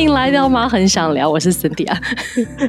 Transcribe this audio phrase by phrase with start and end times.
[0.00, 0.66] 欢迎来到吗？
[0.66, 1.94] 很想聊，我是 Cynthia。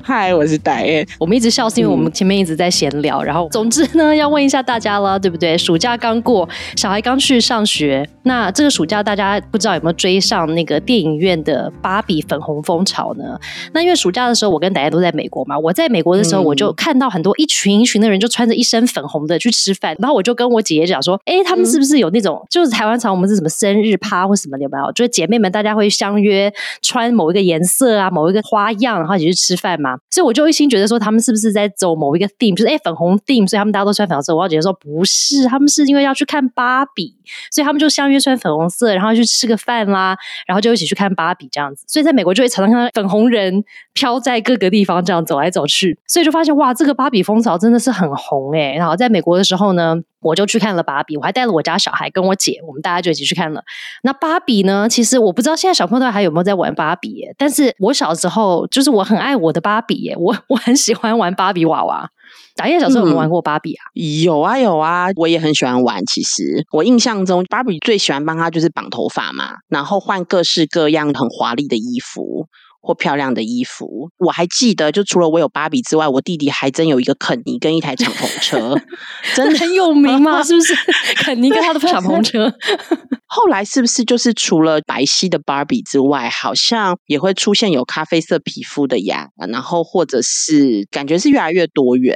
[0.04, 1.08] 嗨，我是戴燕。
[1.18, 5.58] 我们一直笑是因为我们前面一直在闲聊，然后总之呢，要问一下大家了，对不对？
[5.58, 13.40] 暑假刚过，小孩刚去上学，那这个暑假大家不知道有没有追上那个电影院的芭比粉红风潮呢？
[13.72, 24.92] 那因为暑假的时候，我跟戴燕都在美国嘛，我在美国的时候，我就看到很多一群一群的人就穿着一身粉红的去吃饭，然后我就跟我姐姐讲说，哎，他们是不是有那种就是台湾常我们是什么生日趴或什么的有没有？
[24.92, 29.96] 就是姐妹们大家会相约穿某一个颜色啊，某一个花样，然后一起去吃饭嘛。
[30.10, 34.36] 所以我就一心觉得说，他们是不是在走某一个 theme，就是哎粉红 theme，所以他们大家都穿粉红色。
[34.36, 37.16] 我姐姐说不是，他们是因为要去看芭比，
[37.52, 40.18] 所以他们就相约穿粉红色，然后去吃个饭啦，
[40.48, 41.86] 然后就一起去看芭比这样子。
[41.88, 48.74] 所以在美国就会常常看到粉红人飘在各个地方这样走来走去，所以就发现哇，这个芭比风潮真的是很红哎。
[48.74, 49.96] 然后在美国的时候呢。
[50.22, 53.64] 我就去看了芭比，我还带了我家小孩跟我姐，我们大家就一起去看了。
[54.04, 54.88] 那芭比呢？
[54.88, 62.10] 其实我不知道现在小朋友还有没有在玩芭比，但是我小时候就是我很爱我的芭比耶，我我很喜欢玩芭比娃娃。
[62.56, 63.84] 打叶小时候有没有玩过芭比啊？
[64.24, 66.06] 有啊有啊，我也很喜欢玩。
[66.06, 72.48] 其实我印象中，芭比最喜欢帮她就是绑头发嘛，然后换各式各样很华丽的衣服。
[72.82, 78.76] 或漂亮的衣服，我还记得，就除了我有芭比之外，我弟弟还真有一个肯尼跟一台敞篷车，
[79.36, 80.42] 真的很有名吗？
[80.44, 80.74] 是不是？
[81.18, 82.52] 肯尼跟他的敞篷车。
[83.28, 89.28] 后来是不是就是除了白皙的芭比之外，好像也会出现有咖啡色皮肤的呀？
[89.50, 92.14] 然后或者是感觉是越来越多元。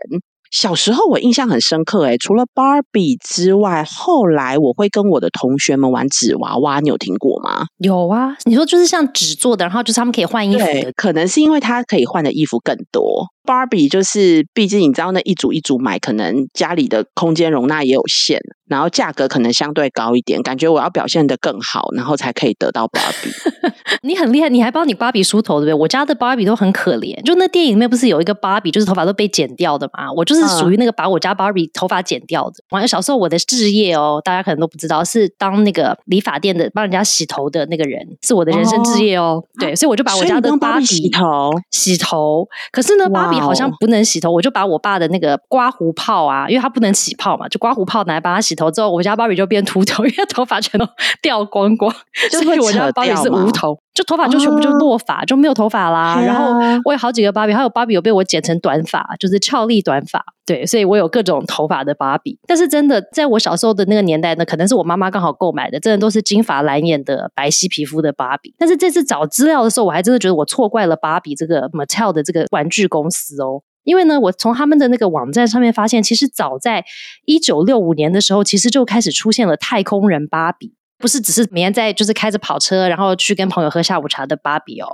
[0.52, 7.66] 小时候我印象很深刻，诶，除了芭比之外，后来我会跟我的同学们玩纸娃娃，你有听过吗？
[7.80, 13.28] 有啊，你说就是像纸做的，然后就是他们可以换衣服的，可能是因为他可以换的衣服更多。
[13.46, 20.42] 芭比就是，毕竟你知道那一组一组买，可能家里的空间容纳也有限，然后价格可能相对高一点。
[20.42, 23.30] 感觉我要表现的更好，然后才可以得到芭比。
[24.02, 25.74] 你很厉害，你还帮你芭比梳头，对不对？
[25.74, 30.12] 我家的芭比都很可怜，就那电影里面不是有一个芭比，就是头发都被剪掉的嘛？
[30.12, 32.56] 我就是属于那个把我家芭比头发剪掉的。
[32.72, 39.44] 完小时候我的置业哦，大家可能都不知道，是当那个理发店的帮人家洗头的那个人，是我的人生置业哦。
[39.60, 42.48] 对，所以我就把我家的芭比洗头，洗头。
[42.72, 43.35] 可是呢，芭比。
[43.40, 48.70] 好像不能洗头，我就把我爸的那个刮胡泡啊，因为他不能起泡嘛，就刮胡泡拿来帮他洗头。
[48.70, 50.88] 之后我家芭比就变秃头， 因为头发全都
[51.22, 51.94] 掉光光，
[52.32, 56.22] 所以我家芭比是无头，就头发就全部就落发，就没有头发啦。
[56.22, 60.24] 然后我有好几个芭比，还有芭比有被我剪成短发，就是俏丽短发。
[60.46, 62.38] 对，所以我有各种头发的芭比。
[62.46, 68.54] 但是真的，在我小时候的那个年代呢，可能是我妈妈刚好购买的，真的都是金发蓝眼的白皙皮肤的芭比。
[68.58, 73.42] 但是这次找资料的时候，我还真的觉得我错怪了芭比这个 Mattel 的这个玩具公司。
[73.42, 76.84] 哦，因为呢，我从他们的那个网站上面发现，其实早在
[77.24, 84.88] 一九六五年的时候，其实就开始出现了太空人芭比，不是只是每天在就是开着跑车，然后去跟朋友喝下午茶的芭比哦。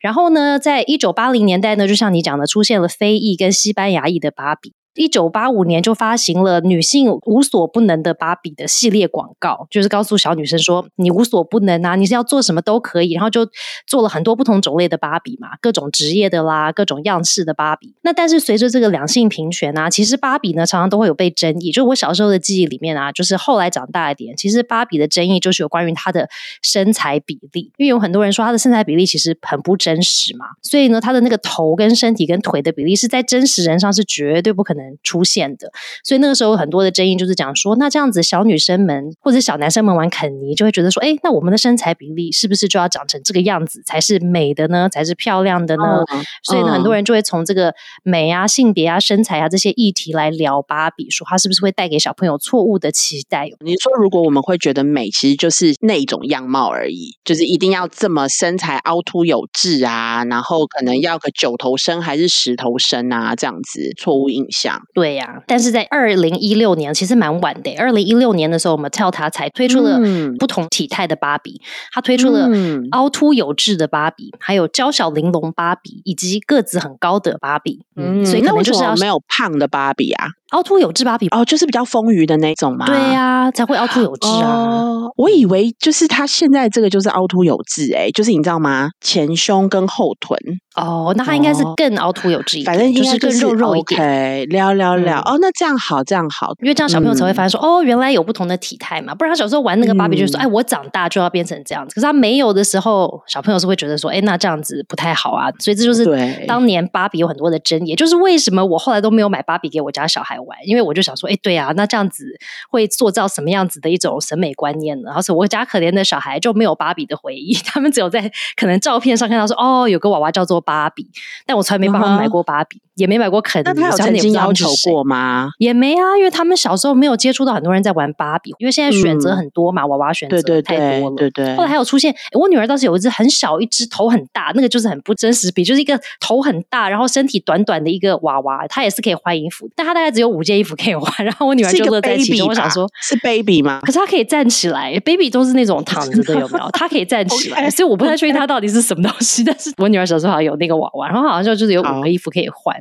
[0.00, 4.74] 然后呢，在一九八零年代呢，就像你讲的，出现了非裔跟西班牙裔的芭比。
[4.98, 13.12] 一九八五年就发行了女性无所不能的芭比的系列广告，就是告诉小女生说你无所不能啊，你是要做什么都可以。
[13.12, 13.48] 然后就
[13.86, 17.94] 做了很多不同种类的芭比嘛，各种职业的啦，各种样式的芭比。
[18.02, 21.70] 那但是随着这个两性平权啊，其实芭比呢常常都会有被争议。
[21.70, 26.28] 就我小时候的记忆里面啊，就是后来长大一点，其实芭比的争议就是有关于她的
[26.60, 34.87] 身材比例，因为有很多人说她的身材比例其实很不真实嘛，所以呢，她的那个头跟身体跟腿的比例是在真实人上是绝对不可能。
[35.02, 35.70] 出现的，
[36.04, 44.88] 所以那个时候很多的争议就是讲说，那这样子小女生们或者小男生们玩肯尼，就会觉得说，哎，那我们的身材比例是不是就要长成这个样子才是美的呢？
[44.88, 46.04] 才是漂亮的呢？
[46.42, 53.48] 所以呢，很多人就会从这个美啊、性别啊、身材啊这些议题来聊芭比，说它是不是会带给小朋友错误的期待？
[53.64, 64.77] 你说，如果我们会觉得美，其实就是那种样貌而已，就是一定要这么身材凹凸有致啊，然后可能要个九头身还是十头身啊，这样子错误印象。
[64.94, 67.74] 对呀，但是在二零一六年，其实蛮晚的。
[67.78, 70.00] 二零一六年的时候，我们 Tell 它才推出了
[70.38, 71.60] 不同体态的芭比，
[71.92, 72.48] 它推出了
[72.92, 77.84] 凹凸有致的芭比，还有娇小玲珑芭比，以及个子很高的芭比。
[77.96, 80.28] 嗯，所以可能就是要没有胖的芭比啊。
[80.50, 82.86] 凹凸有致芭比哦，就是比较丰腴的那种嘛。
[82.86, 84.96] 对呀，才会凹凸有致啊。
[85.16, 88.90] 我以为就是他现在这个就是凹凸有致，哎，就是你知道吗？
[89.00, 90.38] 前胸跟后臀。
[90.76, 94.48] 哦，那他应该是更凹凸有致一点，反正就是更肉肉一点。
[94.48, 99.12] 聊聊聊，哦，那这样好，这样好，因为这样小朋友才会发现说，哦，原来有不同的体态嘛。
[99.12, 101.94] 不然他小时候玩那个芭比，就是说，哎，我长大就要变成这样子。
[101.96, 105.50] 可是他没有的时候，小朋友是会觉得说，哎，那这样子不太好啊。
[105.58, 106.06] 所以这就是
[106.46, 112.24] 当年芭比有很多的争议，就是为什么我后来都没有买芭比给我家小孩来玩，因为我就想说，哎，对啊，那这样子
[112.70, 115.06] 会塑造什么样子的一种审美观念呢？
[115.06, 121.08] 然后是我家可怜的小孩就没有芭比的回忆， 他们只有在可能照片上看到说，哦，有个娃娃叫做芭比，
[121.46, 122.80] 但我从来没帮他们买过芭比。
[122.98, 125.50] 也没买过肯尼，那他有曾经要求过吗？
[125.58, 131.14] 也没啊，因为他们小时候没有接触到很多人在玩芭比，因为现在选择很多嘛，娃娃选择太多了。
[131.16, 131.54] 对对。
[131.54, 141.08] 后来还有出现，我女儿倒是有一只很小一只，头很大，那个就是很不真实比，就是一个头很大，然后身体短短的一个娃娃，她也是可以换衣服，但她大概只有五件衣服可以换。
[141.24, 143.80] 然后我女儿就乐在其中，我想说，是 baby 吗？
[143.82, 146.68] 可是她可以站起来，baby 都是那种躺着的，有没有？
[146.72, 149.42] 她可以站起来，所以我不太确定她到底是什么东西。
[149.42, 152.76] 但是我女儿小时候好像有那个娃娃，然后好像就就是有五个衣服可以换，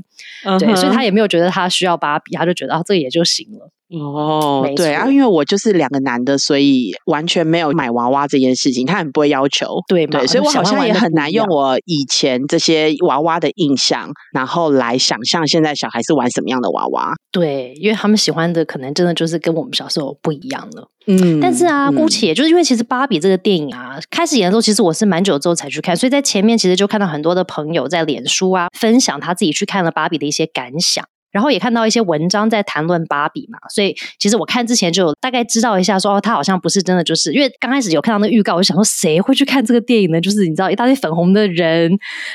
[0.59, 0.75] 对。
[0.75, 3.71] 所以她也没有觉得她需要芭比，她就觉得啊，这个也就行了。
[3.89, 9.67] 哦，对啊，因为我就是两个男的，所以完全没有买娃娃这件事情，他很不会要求。
[9.87, 17.13] 对对，所以我好像也很难用我以前这些娃娃的印象，然后来想象现在小孩是玩什么样的娃娃。
[17.31, 20.89] 对，因为他们喜欢的可能真的就是跟我们小时候不一样了。
[21.05, 31.05] 嗯，但是啊，姑且就是因为其实芭比这个电影啊，开始演的时候，其实我是蛮久之后才去看，所以在前面其实就看到很多的朋友在脸书啊分享他自己去看了芭比的一些感想。
[31.31, 40.21] 然后也看到一些文章在谈论芭比嘛，所以其实我看之前就大概知道一下，说哦，他好像不是真的，就是因为刚开始有看到那预告，我就想说谁会去看这个电影呢？
[40.21, 41.91] 就是你知道一大堆粉红的人，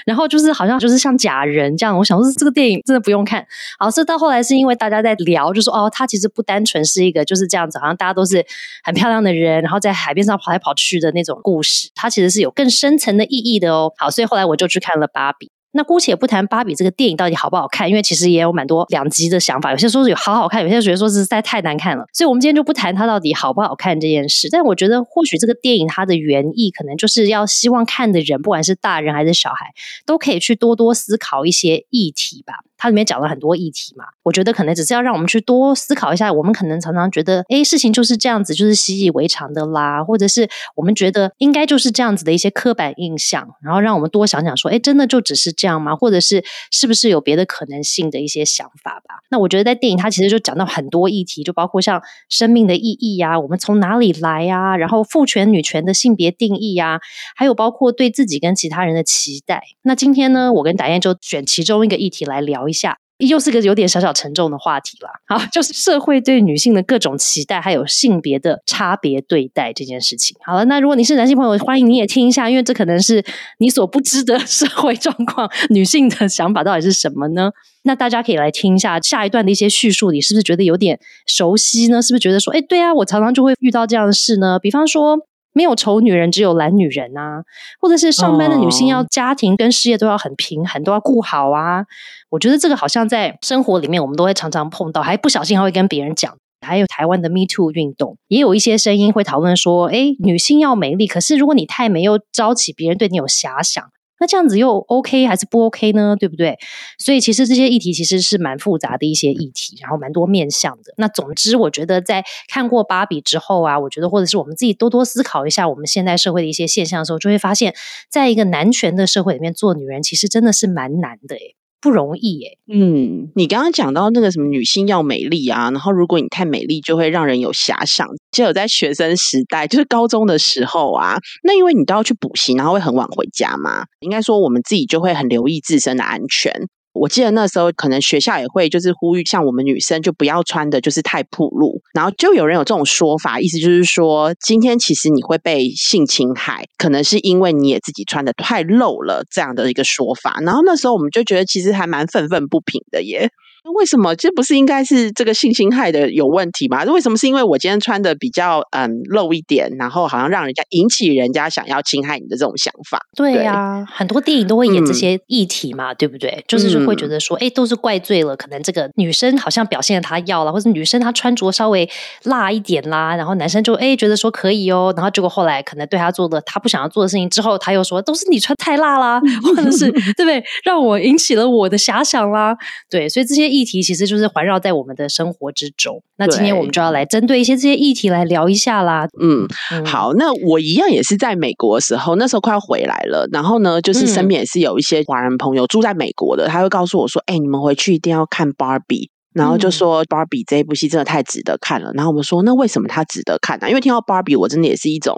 [0.06, 1.96] 然后就是好像就是像假人这样。
[1.96, 3.44] 我想说这个电影真的不用看。
[3.78, 8.44] 好，是到后来是因为大家在聊，就说哦，他其实不单纯是一个就是这样子，好像大家都是
[8.84, 13.92] 很漂亮的人，然后在海边上跑来跑去的那种故事，它其实是有更深层的意义的哦。
[13.96, 15.50] 好，所以后来我就去看了芭比。
[15.72, 19.70] 那姑且不谈芭比这个电影到底好不好看，因为其实也有蛮多两极的想法。
[19.70, 22.04] 有些说是有好好看，有些觉得说实在太难看了。
[22.12, 24.48] 所以，我们今天就不谈它到底好不好看这件事。
[24.50, 29.72] 但我觉得，或许这个电影它的原意，可能就是要希望看的人，不管是大人还是小孩，
[30.04, 32.54] 都可以去多多思考一些议题吧。
[32.82, 36.32] 它里面讲了很多议题嘛，我觉得可能只是要让我们去多思考一下。
[36.32, 45.94] 我们可能常常觉得，哎，事情就是这样子，就是习以为常的啦，或者是我们觉得应该就是这样子的一些刻板印象，然后让我们多想想说，哎，真的就只是这样吗？
[45.94, 46.42] 或者是
[46.72, 49.22] 是不是有别的可能性的一些想法吧？
[49.30, 56.98] 那我觉得在电影它其实就讲到很多议题，就包括像生命的意义呀，我们从哪里来呀，然后父权女权的性别定义呀，
[57.36, 59.62] 还有包括对自己跟其他人的期待。
[59.82, 62.71] 那今天呢，我跟达燕就选其中一个议题来聊。
[62.72, 65.08] 一下，又是个有点小小沉重的话题了。
[65.28, 70.36] 好，就是社会对女性的各种期待，还有性别的差别对待这件事情。
[70.44, 73.22] 好了，那如果你是男性朋友，欢迎你也听一下，因为这可能是
[73.58, 75.50] 你所不知的 社会状况。
[75.68, 77.50] 女性的想法到底是什么呢？
[77.84, 82.00] 那大家可以来听一下下一段的一些叙述，你是不是觉得有点熟悉呢？
[82.00, 84.58] 是不是觉得说，哎，对啊，我常常就会遇到这样的事呢？
[84.58, 85.18] 比方说。
[85.52, 87.42] 没有丑女人，只有懒女人啊！
[87.80, 91.84] 或者是上班的女性要家庭跟事业都要很平衡，都要顾好啊！
[92.30, 96.34] 我觉得这个好像在生活里面，我们都会常常碰到，还不小心还会跟别人讲。
[96.64, 103.84] 还有台湾的 Me Too 运动，也有一些声音会讨论说：，哎，女性要美丽，可是如果你太美，又招起别人对你有遐想。
[104.22, 106.14] 那这样子又 OK 还是不 OK 呢？
[106.16, 106.56] 对不对？
[106.96, 110.94] 所以其实这些议题其实是蛮复杂的一些议题，然后蛮多面向的。
[110.96, 117.74] 那总之，我觉得在看过芭比之后啊，我觉得或者是我们自己多多思考一下我们现代社会的一些现象的时候，就会发现，
[118.08, 122.58] 在一个男权的社会里面做女人，其实真的是蛮难的诶不容易耶。
[122.72, 128.06] 嗯，你刚刚讲到那个什么女性要美丽啊，然后如果你太美丽，就会让人有遐想。
[128.30, 136.52] 就有在学生时代，就是高中的时候啊，那因为你都要去补习，然后会很晚回家嘛，应该说我们自己就会很留意自身的安全。
[136.92, 150.38] 我记得那时候可能学校也会就是呼吁，像我们女生就不要穿的就是太暴露，然后就有人有这种说法，意思就是说今天其实你会被性侵害，可能是因为你也自己穿的太露了这样的一个说法。
[150.42, 153.30] 然后那时候我们就觉得其实还蛮愤愤不平的耶。
[153.70, 156.82] 为什么这不是应该是这个性侵害的有问题吗？
[156.84, 163.00] 为什么是因为我今天穿的比较嗯露一点，然后好像让人家引起人家想要侵害你的这种想法？
[163.14, 166.44] 对呀，很多电影都会演这些议题嘛，对不对？
[166.48, 171.88] 就是会觉得说，哎，都是怪罪了，可能这个女生好像表现她要了，或者女生她穿着稍微
[172.24, 180.42] 辣一点啦，然后男生就哎觉得说可以哦，然后结果后来可能对她做的他不想要做的事情之后，他又说都是你穿太辣啦，或者是 对不对？
[180.64, 182.56] 让我引起了我的遐想啦，
[182.90, 183.51] 对，所以这些。
[183.52, 186.02] 议题其实就是环绕在我们的生活之中。
[186.16, 189.06] 那今天我们就要来针对一些这些议题来聊一下啦。
[189.20, 189.46] 嗯，
[189.84, 193.28] 好，那我一样也是在美国的时候，那时候快要回来了。
[193.30, 201.90] 然后呢，就是身边也是有一些华人朋友住在美国的，他会告诉我说：“哎，你们回去一定要看 Barbie。”然后就说 Barbie 这一部戏真的太值得看了。
[201.94, 203.68] 然后我们说，那为什么它值得看呢？
[203.68, 205.16] 因为听到 Barbie，我真的也是一种，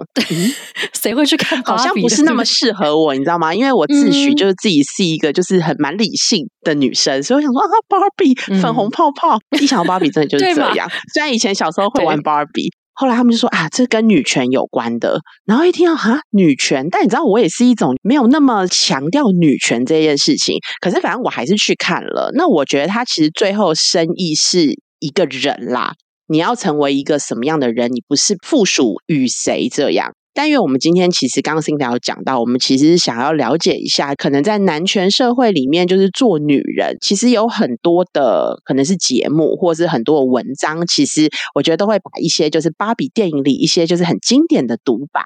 [0.93, 1.61] 谁会去看？
[1.63, 3.53] 好像不是那 么适合我，你知道吗？
[3.53, 10.89] 因为我自诩就是自己是一个就是很蛮理性的女生，所以我想说啊，Barbie 粉红泡泡，一想到 Barbie 真的就是这样。
[11.13, 12.69] 虽然以前小时候会玩 Barbie。
[12.95, 15.19] 后来他们就说啊，这跟女权有关的。
[15.45, 20.57] 然后一听到哈女权，但你知道我也是一种没有那么强调女权这件事情。
[20.81, 22.31] 可是反正我还是去看了。
[22.33, 25.93] 那我觉得他其实最后生意是一个人啦。
[26.27, 30.11] 你要成为一个什么样的人，你不是附属于谁这样。
[30.35, 45.21] 但因为我们今天其实刚刚 Cindy 有讲到，我们其实是想要了解一下，可能在男权社会里面，就是做女人，其实有很多的可能是节目，或是很多的文章，其实我觉得都会把一些就是芭比电影里一些就是很经典的独白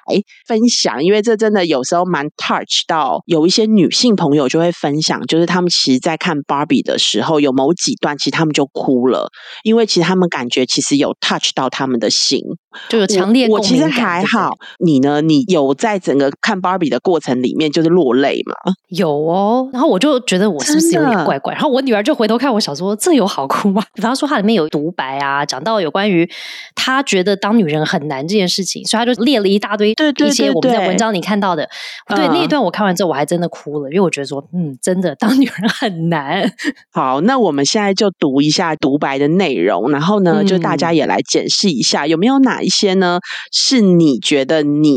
[0.46, 9.28] 分享，因为这真的有时候蛮 touch 到有一些女性朋友就会分享，就是他们其实在看芭比的时候，有某几段其实他们就哭了，
[9.64, 12.40] 因为其实他们感觉其实有 touch 到他们的心，
[12.88, 13.48] 就有强烈。
[13.48, 14.99] 我其实还好，你。
[15.00, 15.20] 呢？
[15.20, 18.54] 你有在整个看芭比的过程里面就是落泪吗？
[18.88, 21.52] 有哦，然后我就觉得我是不是有点怪怪？
[21.52, 23.82] 然后我女儿就回头看我，想说这有好哭吗？
[23.94, 26.28] 比方说它里面有独白啊，讲到有关于
[26.74, 31.68] 她觉得当女人很难这件事情，所以她就列了一大堆一些我们在文章里看到的。
[32.08, 36.50] 对那一段我看完之后，我还真的哭了，因为我觉得说，嗯，真的当女人很难。
[36.92, 43.20] 好，那我们现在就读一下独白的内容，然后呢，就大家也来检视一下，有没有哪一些呢？
[43.52, 44.89] 是你觉得你。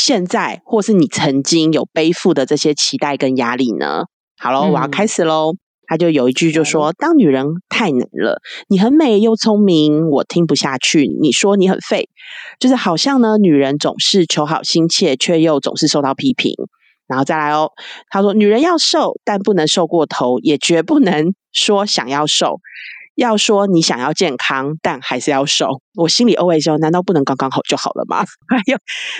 [0.00, 4.04] 你现在或是你曾经有背负的这些期待跟压力呢？
[4.38, 5.52] 好了，我要开始喽。
[5.86, 8.40] 他就有一句就说：“当女人太难了，
[8.70, 11.06] 你很美又聪明，我听不下去。
[11.20, 12.08] 你说你很废，
[12.58, 16.54] 就是好像呢，女人总是求好心切，却又总是受到批评。
[17.06, 17.72] 然后再来哦，
[18.08, 22.60] 他说：女人要瘦，但不能瘦过头，也绝不能说想要瘦。”
[23.14, 25.80] 要说你想要健康，但还是要瘦。
[25.94, 28.24] 我心里 always 说，难道不能刚刚好就好了吗？
[28.48, 28.78] 还有，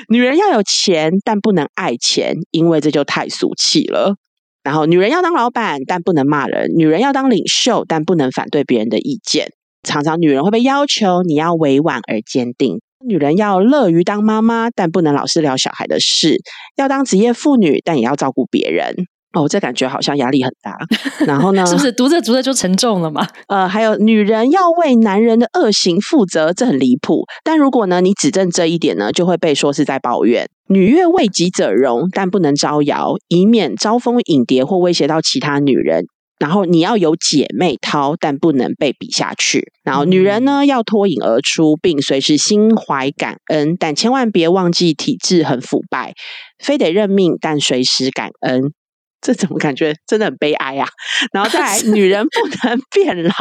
[0.08, 4.16] 女人要有钱，但不能爱钱，因为这就太俗气了。
[4.62, 9.52] 然后，女人要当老板，但不能骂人；女人要当领袖，但不能反对别人的意见。
[9.82, 12.80] 常常，女人会被要求你要委婉而坚定。
[13.06, 16.36] 女人要乐于当妈妈，但不能老是聊小孩的事。
[16.76, 18.94] 要当职业妇女，但也要照顾别人。
[19.32, 20.76] 哦，这感觉好像压力很大。
[21.24, 21.64] 然后呢？
[21.66, 23.26] 是不是读着读着就沉重了嘛？
[23.46, 27.24] 呃，还有女人要为男人的恶行负责，这很离谱。
[27.44, 30.48] 但如果呢，你指正这一点呢，就会被说是在抱怨。
[30.68, 36.04] 女悦为己者容，但不能招摇，以免招蜂引蝶或威胁到其他女人。
[36.40, 39.70] 然后你要有姐妹掏，但不能被比下去。
[39.84, 46.14] 然后女人呢，要脱颖而出，并随时心怀感恩，但千万别忘记体质很腐败，
[46.58, 48.72] 非得认命，但随时感恩。
[49.20, 50.88] 这怎么感觉真的很悲哀啊？
[51.32, 53.32] 然后再来，女人不能变老，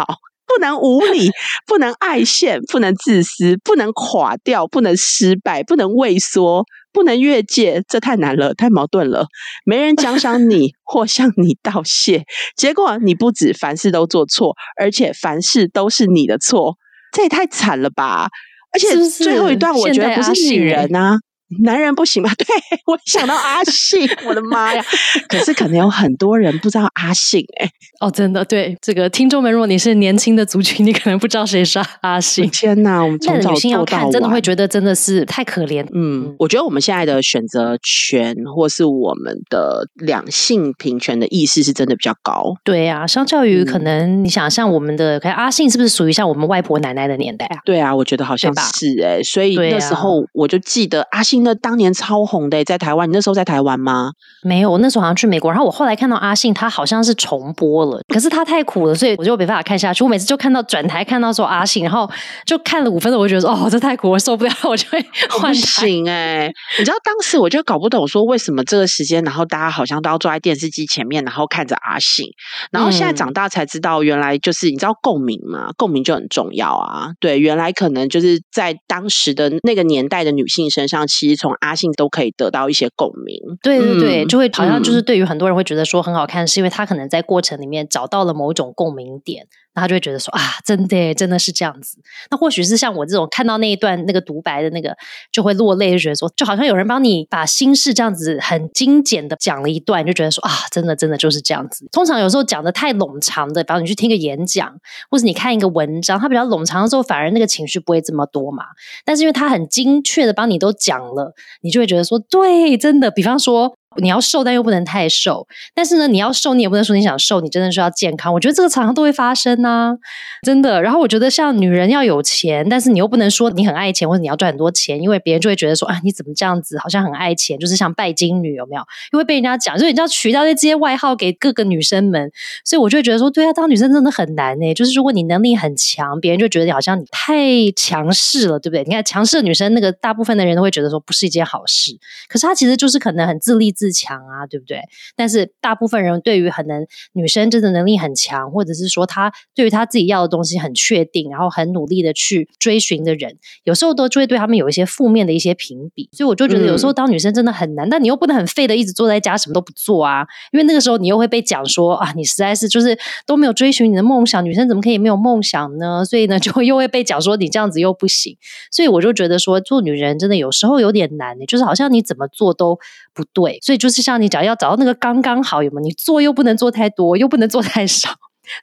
[0.45, 1.29] 不能无理，
[1.65, 9.27] 不能爱现，不能自私，不能垮掉，不能失败，不能畏缩，不能越界，这太难了，太矛盾了。
[9.65, 12.23] 没人奖赏你或向你道谢，
[12.57, 16.75] 结果你不止凡事都做错，而且凡事都是你的错，
[17.13, 18.27] 这也太惨了吧！
[18.71, 21.15] 而且最后一段，我觉得不是女人啊。
[21.63, 22.31] 男人不行吗？
[22.37, 22.45] 对
[22.85, 24.83] 我想到阿信， 我的妈呀！
[25.27, 27.69] 可是可能有很多人不知道阿信哎。
[27.99, 32.49] 哦，真的，对这个听众们，如果你是年轻的族群，你可能不知道谁是阿信。
[32.49, 35.85] 天哪，我们从早做到真的会觉得真的是太可怜。
[35.93, 42.53] 嗯，我觉得我们现在的选择权，或是我们的两性平权的意识，是真的比较高。
[42.63, 47.57] 对啊，相较于可能你想像我们的，看阿信是不是属于像我们外婆奶奶的年代啊？
[47.65, 51.38] 对啊，我觉得好像是哎，所以那时候我就记得阿信。
[51.43, 54.11] 那当年超红的，在台湾，你那时候在台湾吗？
[54.43, 55.51] 没有，我那时候好像去美国。
[55.51, 60.03] 然后我后来看到阿信，他好像是重播了，可是他太苦了，所以我就没办法看下去。
[60.03, 62.09] 我每次就看到转台，看到说阿信，然后
[62.45, 65.87] 就看了五分钟，我就觉得哦，这太苦，我受不了，我就会换台。
[66.07, 72.27] 哎，你知道当时我就搞不懂，说为什么这个时间，然后大家好像都要坐在电视机前面，然后看着阿信。
[72.71, 77.09] 然后现在长大才知道，原来就是你知道共鸣嘛，共鸣就很重要啊。
[77.19, 81.39] 对，原来可能就是在当时的那个年代的女性身上，其实。
[81.39, 89.47] 从阿信都可以得到一些共鸣，对对对，就会好像就是对于很多人会觉得说很好看，是因为他可能在过程里面找到了某种共鸣点。
[89.79, 91.97] 他就会觉得说啊，真的，真的是这样子。
[92.29, 94.95] 那或许是像我这种看到那一段那个独白的那个，
[95.31, 101.87] 就会落泪，就觉得说，就好像有人帮你把心事这样子很精简的讲了一段，就觉得说啊，真的，真的就是这样子。
[101.91, 104.71] 通常有时候讲的太冗长的，比方你去听个演讲，
[105.09, 108.65] 或者你看一个文章，它比较冗长的时候，反而那个情绪不会这么多嘛。
[109.05, 113.09] 但是因为他很精确的帮你都讲了，你就会觉得说，对，真的。
[113.11, 113.78] 比方说。
[113.97, 115.47] 你要瘦，但又不能太瘦。
[115.73, 118.31] 但是呢，你要瘦，你也不能说你想瘦，你真的是要健康。
[118.31, 119.97] 我觉得这个常常都会发生啊，
[120.43, 120.79] 真的。
[120.81, 128.83] 然后我觉得像女人要有钱，但是你又不能说你很爱钱，或者你要赚很多钱，因为别人就会觉得说啊，你怎么这样子，好像很爱钱，就是像拜金女有没有？
[129.11, 132.31] 因为被人家讲，所以你要取到这些外号给各个女生们。
[132.63, 134.71] 所以我就觉得说，对啊，当女生真的很难呢。
[134.75, 137.35] 就是如果你能力很强，别人就觉得你好像你太
[137.75, 138.83] 强势了，对不对？
[138.83, 141.97] 你看强势的女生，那个大部分的人都会觉得说不是一件好事。
[142.27, 143.73] 可是她其实就是可能很自立。
[143.79, 144.81] 自强啊，对不对？
[145.15, 156.09] 但是大部分人对于很能女生真的能力很强，或者是说她对于她自己要的东西很确定，然后很努力的去追寻的人，有时候都就会对他们有一些负面的一些评比。
[156.11, 166.03] 所以我就觉得有时候当女生真的很难，但你又不能很废的一直坐在家什么都不做啊，因为那个时候你又会被讲说啊，你实在是就是都没有追寻你的梦想，女生怎么可以没有梦想呢？
[166.03, 168.35] 所以呢， 就会又会被讲说你这样子又不行。
[168.71, 172.77] 所以我就觉得说做女人真的有时候有点难，就是好像你怎么做都
[173.13, 173.57] 不对。
[173.69, 175.81] 所以就是像你讲，要找到那个刚刚好，有没有？
[175.81, 178.09] 你做又不能做太多，又不能做太少。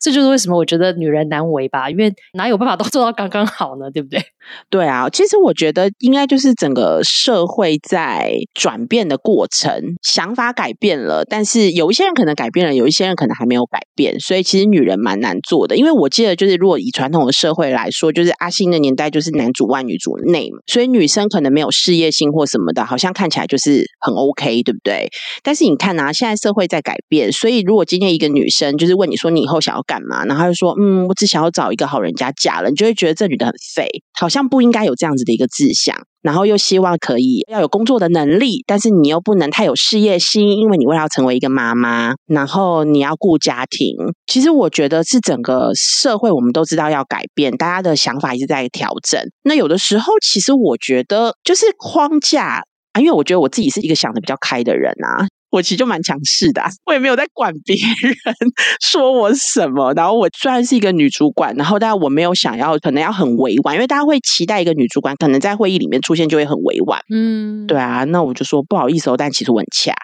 [0.00, 3.90] 这就是为什么我觉得女人难为吧，因为哪有办法都做到刚刚好呢？
[3.90, 4.20] 对不对？
[4.70, 15.76] 对啊，其实我觉得应该就是整个社会在转变的过程，想法改变了，但是有一些人可能改变了，有一些人可能还没有改变，所以其实女人蛮难做的。
[15.76, 25.08] 因为我记得，就是如果以传统的社会来说，就是阿信的年代就是男主外女主内嘛，所以女生可能没有事业心或什么的，好像看起来就是很 OK，对不对？
[25.42, 34.36] 但是你看啊，现在社会在改变，所以如果今天一个女生就是问你说你以后想要干嘛，然后他就说嗯，我只想要找一个好人家嫁了，你就会觉得这女的很废，好像。
[34.36, 43.96] 像不应该有这样子的一个志向，然后又希望可以要有工作的能力，但是你又不能太有事业心，因为你为了要成为一个妈妈，然后你要顾家庭。
[44.26, 49.18] 其实我觉得是整个社会，我们都知道要改变，大家的想法一直在调整。
[49.42, 55.26] 那有的时候，其实我觉得就是框架啊，因为我觉得我自己是一个想的比较开的人啊。
[55.50, 58.14] 我其实就蛮强势的，我也没有在管别人
[58.82, 59.92] 说我什么。
[59.94, 67.00] 然后我虽然是一个女主管，然后但我没有想要可能要很委婉，因为大家会期待一个女主管可能在会议里面出现就会很委婉。
[67.14, 69.94] 嗯，对啊，那我就说不好意思哦，但其实我很恰。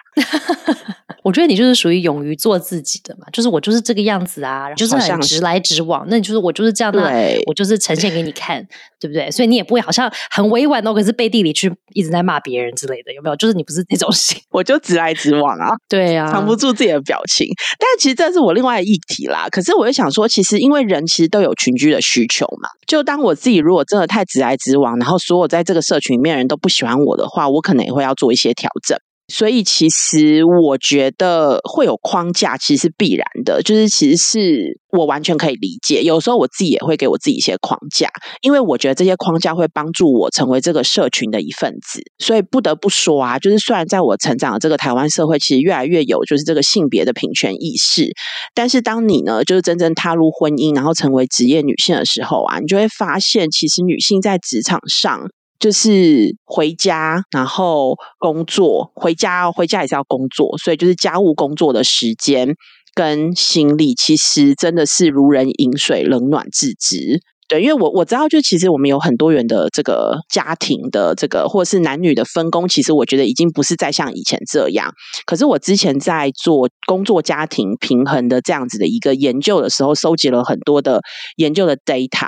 [1.23, 6.05] 我觉得你就是属于勇于做自己的嘛，就是我就是这个样子啊，就是很直来直往。
[6.09, 6.99] 那你就是我就是这样的，
[7.47, 8.61] 我就是呈现给你看，
[8.99, 9.31] 对不对？
[9.31, 13.35] 所以你也不会好像很委婉哦，可是背地里去一直在骂别人之类的，有没有？
[13.37, 17.47] 就是你不是那种型，我就直来直往啊， 对啊，藏不住自己的表情。
[17.79, 19.47] 但其实这是我另外的议题啦。
[19.49, 22.69] 可是我又想说，其实因为人其实都有群居的需求嘛。
[22.85, 28.97] 就当我自己如果真的太直来直往，然后所有在这个社群里面人都不喜欢我的话，我可能也会要做一些调整。
[29.33, 33.63] 所以，其实我觉得会有框架，其实是必然的。
[33.63, 36.03] 就是其实是我完全可以理解。
[36.03, 38.07] 有时候我自己也会给我自己一些框架，
[38.43, 42.03] 因为我觉得这些框架会帮助我成为这个社群的一份子。
[42.19, 48.11] 所以不得不说啊，就是虽然在我成长的这个台湾社会，其实越来越有就是这个性别的平权意识，
[48.53, 55.27] 但是当你呢，就是真正踏入婚姻，然后成为职业女性的时候啊，你就会发现，其实女性在职场上。
[55.63, 62.53] 就是回家，然后工作，回家回家也是要工作，所以就是家务工作的时间
[62.93, 67.21] 跟心力，其实真的是如人饮水，冷暖自知。
[67.47, 74.91] 对，因为我我知道，就其实我们有很多元的这个家庭的这个，或是男女的分工，其实我觉得已经不是再像以前这样。
[75.25, 81.01] 可是我之前在做工作家庭平衡的这样子的一个研究的时候，收集了很多的
[81.37, 82.27] 研究的 data。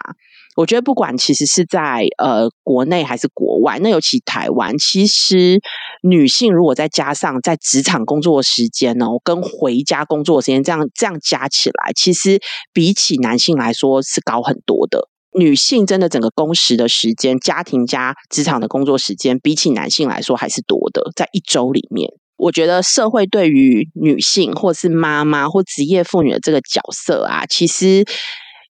[0.56, 5.60] 我觉得不管其实是在呃国内还是国外，那尤其台湾，其实
[6.02, 12.40] 女性如果再加上在职场工作时间哦，跟回家工作时间这样这样加起来，其实
[12.72, 15.10] 比起男性来说是高很多的。
[15.38, 21.12] 女性真的整个工时的时间，家庭加职场的工作时间，比起男性来说还是多的。
[21.18, 28.06] 在一周里面，我觉得社会对于女性或是妈妈或职业妇女的这个角色啊，其实。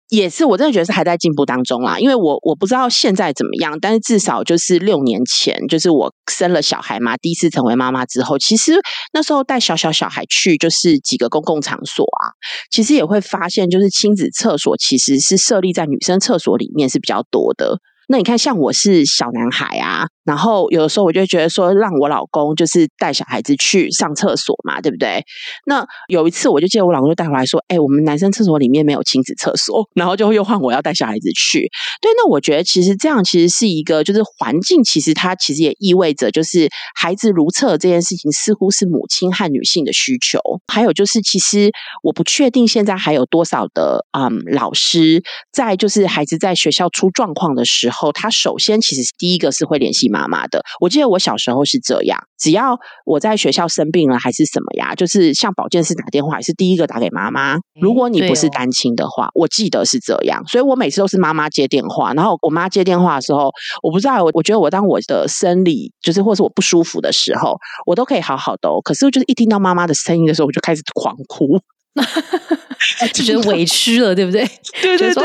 [0.09, 1.97] 也是，我真的觉得是还在进步当中啦。
[1.97, 8.73] 因为我我不知道现在怎么样，但是至少就是六年前，就是我生了小孩嘛，第一次成为妈妈之后，其实
[9.13, 12.29] 那时候带小小小孩去就是几个公共场所啊，
[12.69, 17.79] 其实也会发现，就是亲子厕所其实是设立在女生厕所里面是比较多的。
[18.07, 20.07] 那你看，像我是小男孩啊。
[20.25, 25.23] 然后有的时候我就觉得说，让我老公就是带小孩子去上厕所嘛，对不对？
[25.65, 31.69] 那有一次我就记得我老公就带回来说：“哎，我们男生厕所里面没有亲子厕所。”然后就又换我要带小孩子去。
[32.01, 40.39] 对，那我觉得其实这样其实是一个，就是环境其实它其实也意味着，就是孩子如厕这件事情似乎是母亲和女性的需求。
[40.71, 41.69] 还有就是，其实
[42.01, 50.12] 我不确定现在还有多少的嗯老师在就是孩子在学校出状况的时候，他首先其实第一个是会联系。
[50.13, 50.62] 妈妈的。
[50.80, 57.58] 我记得我小时候是这样，只要我在学校生病了还是什么呀，就是向保健室打电话，是第一个打给妈妈。
[57.82, 63.49] 如果你不是单亲的话，我记得是这样，所以我每次都是妈妈接电话，然后我妈接电话的时候，
[63.82, 71.60] 我不知道，我我觉得我当我的生理就是或是我不舒服的时候，我都可以好好的，可是就是一听到妈妈的声音的时候，我就开始狂哭。
[73.13, 74.43] 就觉得委屈了，对不对？
[74.82, 75.23] 对 对对，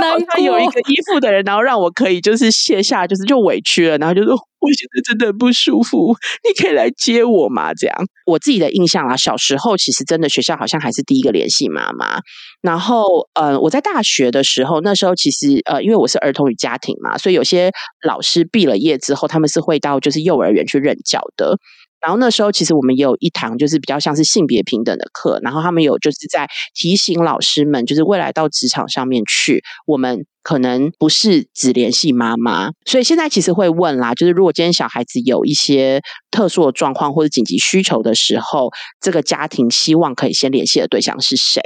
[0.00, 6.14] 难他有一个 依附的人，然后让我可以就是卸下，就是就委屈了，然后就说我现在真的很不舒服，
[6.48, 7.72] 你可以来接我吗？
[7.74, 7.96] 这样，
[8.26, 12.18] 我自己的印象啊，小时候其实真的学校好像还是第一个联系妈妈。
[12.62, 17.70] 然后，呃，我在大学的时候，那时候其实呃，因为我是儿童与家庭嘛，所以有些
[18.06, 21.58] 老师毕了业之后，他们是会到就是幼儿园去任教的。
[22.00, 41.60] 然后那时候其实我们也有一堂就是比较像是性别平等的课，然后他们有就是在提醒老师们，就是未来到职场上面去，我们可能不是只联系妈妈，所以现在其实会问啦，就是如果今天小孩子有一些特殊的状况或者紧急需求的时候，这个家庭希望可以先联系的对象是谁？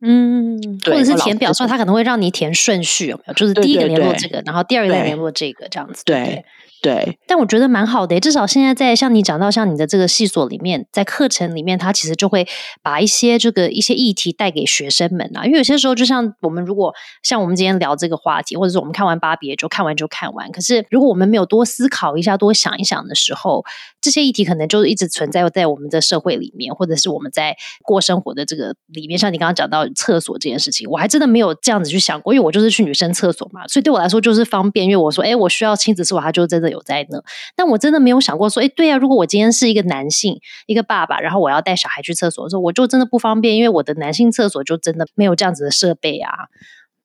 [0.00, 3.34] 嗯，或者是填表说他可能会让你填顺序有没有？
[3.34, 6.44] 就是第一个联络这个，然后第二个联络这个这样子，对。
[6.80, 12.46] 对，但我觉得蛮好的，至少现在在像你讲到像你的这个系所里面，在课程里面，他其实就会
[12.82, 15.44] 把一些这个一些议题带给学生们啊。
[15.44, 23.64] 因为有些时候，就像我们如果像我们今天聊这个话题，或者是我们看完芭比就看完就看完，可是如果我们没有多思考一下、多想一想的时候，
[24.00, 29.18] 这些议题可能就一直存在在我们的社会里面，或者是我们在过生活的这个里面。
[29.18, 34.86] 像你刚刚讲到厕所这件事情，我还真的没有这样子去想过，因为我就是去女生厕所嘛，所以对我来说就是方便。
[34.86, 36.67] 因为我说，哎，我需要亲子生活，它就真的。
[36.70, 37.20] 有在呢，
[37.56, 46.30] 但我真的没有想过说，哎，对啊，如果我今天是一个男性，一个爸爸，然后我要带小孩去厕所的时候，我就真的不方便，因为我的男性厕所就真的没有这样子的设备啊。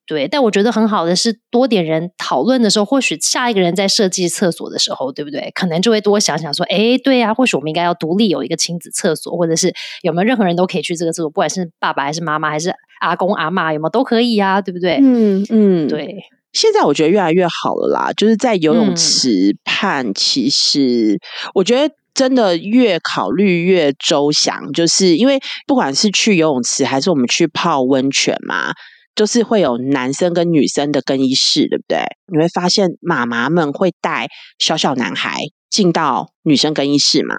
[0.06, 5.50] 对，但我觉得很好的是，多点人讨论的时候，或许下一个人在设计厕所的时候，对不对？
[5.56, 15.00] 可能就会多想想说，哎，对啊，或许我们应该要独立有一个亲子厕所，或者是有没有任何人都可以去这个厕所，不管是爸爸还是妈妈，还是阿公阿妈，有没有都可以啊，对不对？
[15.02, 16.22] 嗯嗯，对。
[16.54, 21.20] 现在我觉得越来越好了啦，就是在游泳池畔，其实
[21.54, 28.72] 我觉得真的越考虑越周详，就是因为不管是去游泳池还是我们去泡温泉嘛，
[29.16, 32.06] 就是会有男生跟女生的更衣室，对不对？
[32.32, 34.28] 你会发现妈妈们会带
[34.60, 35.38] 小小男孩
[35.72, 37.36] 进到女生更衣室嘛？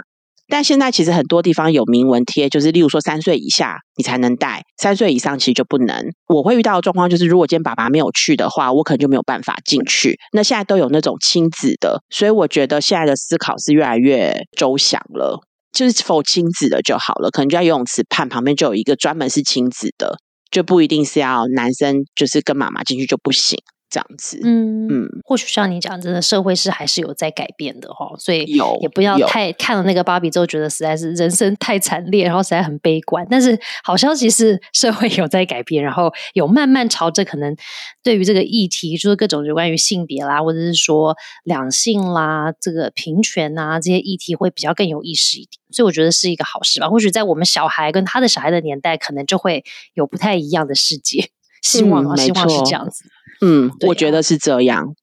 [0.47, 6.05] 但现在其实很多地方有明文贴，就是例如说三岁以下你才能带，三岁以上其实就不能。
[6.27, 10.19] 我会遇到的状况就是，如果今天爸爸没有去的话，我可能就没有办法进去。
[10.33, 15.41] 那现在都有那种亲子的，所以我觉得现在的思考是越来越周详了，
[15.73, 20.17] 就是否亲子的就好了，可能就在游泳池畔旁边就有一个专门是亲子的，
[20.51, 23.59] 就不一定是要男生就是跟妈妈进去就不行。
[23.95, 33.25] 这样子，嗯嗯，或许像你讲，真的社会是还是有在改变的哈，所以有也不要太看了那个芭比之后，觉得实在是人生太惨烈，然后实在很悲观。
[33.31, 37.55] 但是好消息是，社会有在改变，然后有慢慢朝着可能
[38.03, 45.61] 对于这个议题，就是各种有关于性别啦，或者是说两性啦，这个平权啊这些议题，会比较更有意识一点。
[45.71, 46.89] 所以我觉得是一个好事吧。
[46.89, 51.31] 或许在我们小孩跟他的小孩的年代，可能就会有不太一样的世界。
[51.63, 53.05] 希望啊，希望是这样子。
[53.47, 54.95] 嗯，我觉得是这样，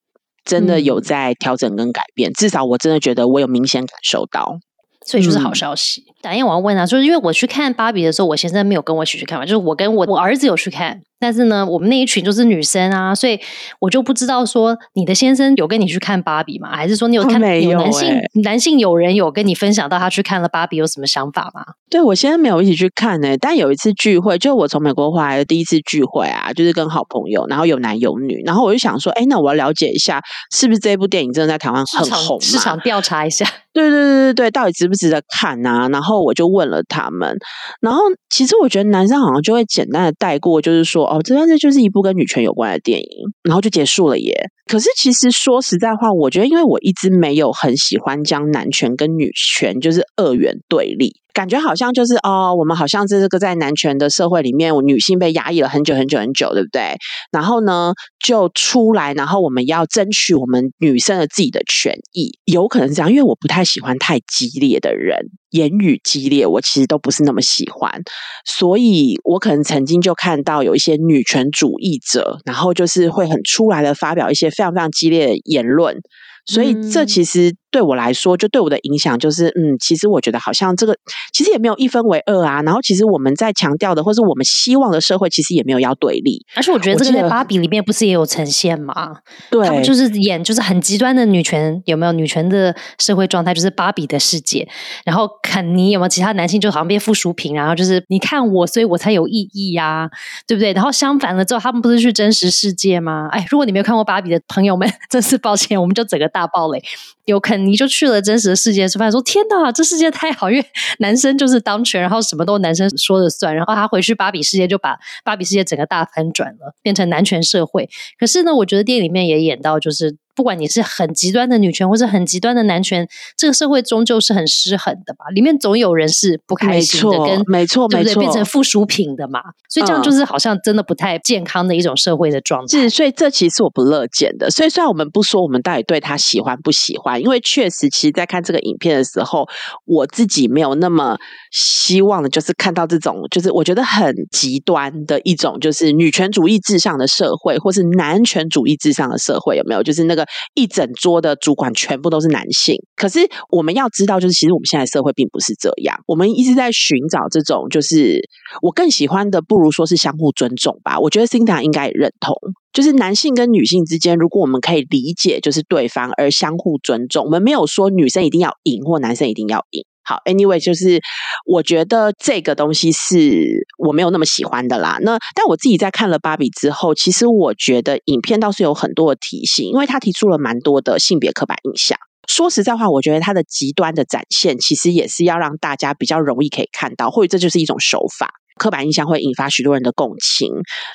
[0.43, 2.33] 真的有在调整跟改变。
[2.33, 4.57] 至少我真的觉得我有明显感受到，
[5.05, 6.03] 所以就是好消息。
[6.21, 11.01] 打因我要问他，就是因为我去看芭比的时候，我先生没有跟我一起去看嘛，就是我跟我我儿子有去看。
[11.21, 13.39] 但是呢，我们那一群就是女生啊，所以
[13.79, 16.75] 我就不知道说你的先生有跟你去看芭比吗？
[16.75, 21.63] 还是说你有看有男性男性有人有跟你分享到他去看了芭比有什么想法吗？
[21.91, 30.21] 对我现在没有一起去看呢，但有一次聚会，就我从美国回来的第一次聚会啊，就是跟好朋友，然后有男有女，然后我就想说，哎，那我要了解一下，
[30.55, 32.41] 是不是这部电影真的在台湾很红？
[32.41, 35.87] 市场调查一下， 对对对对对，到底值不值得看啊？
[35.89, 37.37] 然后我就问了他们，
[37.81, 43.07] 然后其实我觉得男生好像就会简单的带过，就是说，哦，这这就是一部跟女权有关的电影，
[43.43, 44.33] 然后就结束了耶。
[44.65, 51.17] 可是其实说实在话，我觉得因为我一直没有很喜欢将男权跟女权就是二元对立。
[51.33, 56.95] 感觉好像就是哦，我们好像这个在男权的社会里面，女性被压抑了很久很久很久，对不对？
[57.31, 63.09] 然后呢，就出来，然后我们要争取我们女生的自己的权益，有可能是这样。
[63.09, 65.17] 因为我不太喜欢太激烈的人，
[65.49, 68.01] 言语激烈，我其实都不是那么喜欢。
[68.45, 75.97] 所以我可能曾经就看到有一些女权主义者，然后就是会很出来的发表一些非常非常激烈的言论。
[76.45, 80.95] 所以这其实对我来说，就对我的影响就是，嗯，其实我觉得好像这个
[81.33, 82.61] 其实也没有一分为二啊。
[82.63, 86.45] 然后其实我们在强调的，或是我们希望的社会，其实也没有要对立。
[86.55, 89.17] 而且我觉得这个在芭比里面不是也有呈现吗？
[89.49, 93.53] 对，他们就是演就是很极端的女权，有没有女权的社会状态？
[93.53, 94.67] 就是芭比的世界。
[95.05, 97.53] 然后肯尼有没有其他男性就好像变附属品？
[97.53, 100.09] 然后就是你看我，所以我才有意义呀，
[100.47, 100.73] 对不对？
[100.73, 103.27] 然后相反了之后，他们不是去真实世界吗？
[103.31, 106.81] 哎，如果你没有看过芭比的朋友们， 真是抱歉，我们就整个大暴雷。
[107.25, 110.65] 有肯尼就去了真实的世界吃饭，说天哪，这世界太好，因为
[110.99, 113.55] 男生就是当权，然后什么都男生说了算。
[113.55, 117.87] 然后他回去芭比世界，就把芭比世界整个大翻转了，变成男权社会。
[118.17, 120.17] 可是呢，我觉得电影里面也演到，就是。
[120.35, 125.25] 不管你是很极端的女权，或是很极端的男权，这个社会终究是很失衡的吧？
[125.33, 128.15] 里面总有人是不开心的，跟没错，对不对？
[128.15, 129.39] 变成附属品的嘛？
[129.69, 132.79] 所以这样就是好像真的不太健康的一种社会的状态。
[132.79, 134.49] 是，所以这其实我不乐见的。
[134.49, 139.47] 所以虽然我们不说我们到底对他喜欢不喜欢，因为确实，其实，在看这个影片的时候，
[139.85, 141.17] 我自己没有那么
[141.51, 149.83] 希望的，就是看到这种，就是我觉得很极端的一种，就是女权主义至上的社会，或是男权主义至上的社会，有没有？
[149.83, 150.20] 就是那个。
[150.53, 155.97] 一整桌的主管全部都是男性，可是我们要知道，就是其实我们现在社会并不是这样。
[156.07, 158.19] 我们一直在寻找这种，就是
[158.61, 160.99] 我更喜欢的，不如说是相互尊重吧。
[160.99, 162.35] 我觉得 Cinta 应该认同，
[162.73, 169.85] 就是男性跟女性之间，如果我们可以理解就是对方而相互尊重，我们没有说女生一定要赢或男生一定要赢。
[170.03, 170.99] 好，Anyway，就是
[171.45, 174.97] 我觉得这个东西是我没有那么喜欢的啦。
[175.01, 181.97] 那但我自己在看了芭比之后，其实我觉得影片倒是有很多的提醒，因为他提出了蛮多的性别刻板印象。
[182.27, 188.29] 说实在话，我觉得他的极端的展现，其实也是要让大家比较容易可以看到，或者这就是一种手法。
[188.57, 190.49] 刻板印象会引发许多人的共情，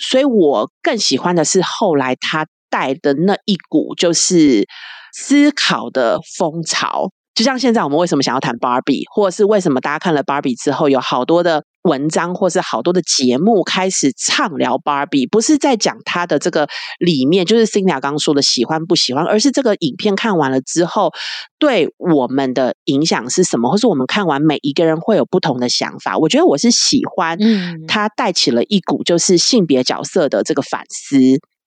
[0.08, 4.68] 所以我更喜欢的是后来他带的那一股就是
[5.12, 7.10] 思考的风潮。
[7.36, 16.66] 就像现在我们为什么想要谈芭比，或者是为什么大家看了芭比之后，有好多的文章，或是好多的节目开始畅聊芭比，不是在讲它的这个
[16.98, 21.12] 里面，就是 c i n d a 刚刚说的喜欢不喜欢，而是这个影片看完了之后，
[21.58, 26.16] 对我们的影响是什么，或是我们看完每一个人会有不同的想法。
[26.16, 31.18] 我觉得我是喜欢，嗯，它带起了一股就是性别角色的这个反思。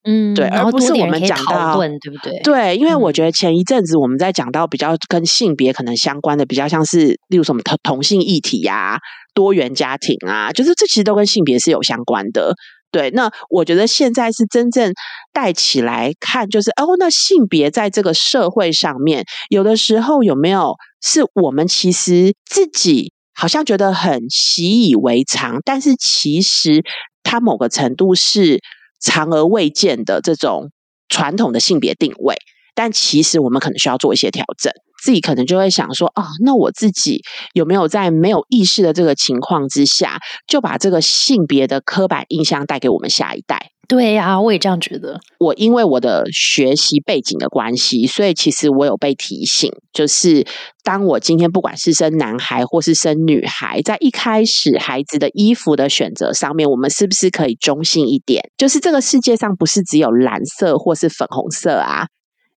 [0.04, 2.40] 嗯，对，而不是我们讲到，对不对？
[2.42, 8.98] 对，因为我觉得前一阵子我们在讲到比较跟性别可能相关的，比较像是例如什么同同性议题呀、
[9.34, 12.56] 多元家庭啊，就是这其实都跟性别是有相关的。
[12.92, 14.94] 对，那我觉得现在是真正
[15.34, 26.82] 带起来看，就是哦，那性别在这个社会上面，有的时候有没有是我们其实自己好像觉得很习以为常，但是其实
[27.22, 28.62] 它某个程度是。
[29.00, 30.72] 长而未见的这种
[31.08, 32.38] 传统的性别定位，
[32.76, 34.72] 但其实我们可能需要做一些调整。
[35.02, 37.22] 自己可能就会想说哦，那我自己
[37.54, 43.72] 有没有在没有意识的这个情况之下，就把这个性别的刻板印象带给我们下一代？
[43.88, 45.20] 对呀，我也这样觉得。
[45.40, 50.46] 我因为我的学习背景的关系，所以其实我有被提醒，就是
[50.84, 58.52] 当我今天不管是生男孩或是生女孩，在一开始孩子的衣服的选择上面，我们是不是可以中性一点？
[58.60, 62.06] 就是这个世界上不是只有蓝色或是粉红色啊。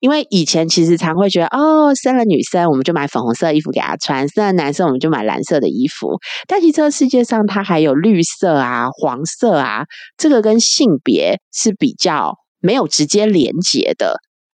[0.00, 6.18] 因为以前其实常会觉得，哦，生了女生我们就买粉红色衣服给她穿，生了男生我们就买蓝色的衣服。
[6.48, 9.84] 但其实这个世界上它还有绿色啊、黄色啊，
[10.16, 14.14] 这个跟性别是比较没有直接连结的，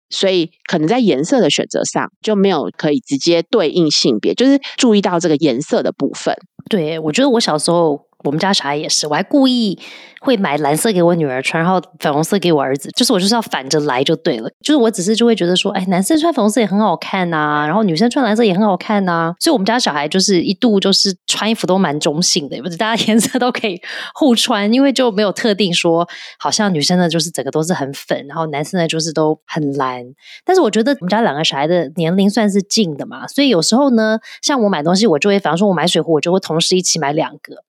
[0.10, 6.36] 所以可能在颜色的选择上就没有可以直接对应性别，就是注意到这个颜色的部分。
[6.70, 8.00] 对，我觉得我小时候。
[8.26, 9.80] 我们家小孩也是，我还故意
[10.20, 14.50] 会买蓝色给我女儿穿，然后粉红色给我儿子，就是我就是要反着来就对了。
[14.64, 19.34] 就是我只是就会觉得说，哎，男生穿粉红色也很好看呐，然后女生穿蓝色也很好看呐。
[19.40, 23.80] 所以我们家小孩就是一度就是穿衣服都蛮中性的，也不是大家颜色都可以
[24.16, 26.08] 互穿，因为就没有特定说，
[26.40, 30.04] 好像女生的就是整个都是很粉，然后男生呢就是都很蓝。
[30.44, 37.64] 但是我觉得我们家两个小孩的年龄算是近的嘛，所以有时候呢，像我买东西，我就会，比方说我买水壶，我就会同时一起买两个。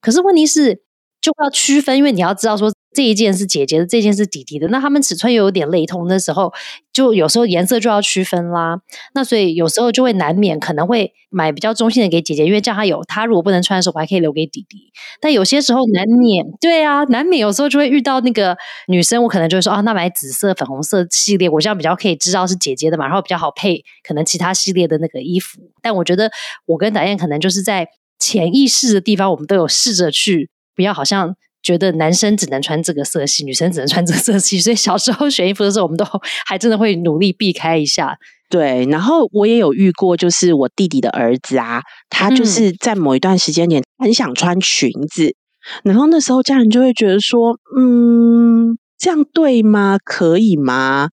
[0.00, 0.82] 可是问题是，
[1.20, 6.52] 就要区分，因为你要知道说这一件是姐姐的，这件是弟弟的，那他们尺寸又有点雷同的时候，
[6.92, 8.80] 就有时候颜色就要区分啦。
[9.14, 14.92] 那所以有时候就会难免可能会买比较中性的给姐姐，因为这样她有，她如果不能穿的时候，我还可以留给弟弟。
[15.20, 18.56] 但有些时候难免，对啊，难免有时候就会遇到那个
[18.86, 25.60] 女生，我可能就会说啊，那买紫色、粉红色系列，我这样比较可以知道是姐姐的嘛，然后比较好配可能其他系列的那个衣服。
[25.82, 26.30] 但我觉得
[26.66, 27.88] 我跟导演可能就是在。
[28.18, 36.04] 潜意识的地方，我们都有试着去，不要好像觉得男生只能穿这个色系，女生只能穿这个色系，所以小时候选衣服的时候，我们都
[36.46, 38.16] 还真的会努力避开一下。
[38.50, 45.34] 对，然后我也有遇过，就是我弟弟的儿子啊，他就是在某一段时间点很想穿裙子，
[45.84, 49.98] 然后那时候家人就会觉得说，嗯，这样对吗？
[50.02, 51.10] 可以吗？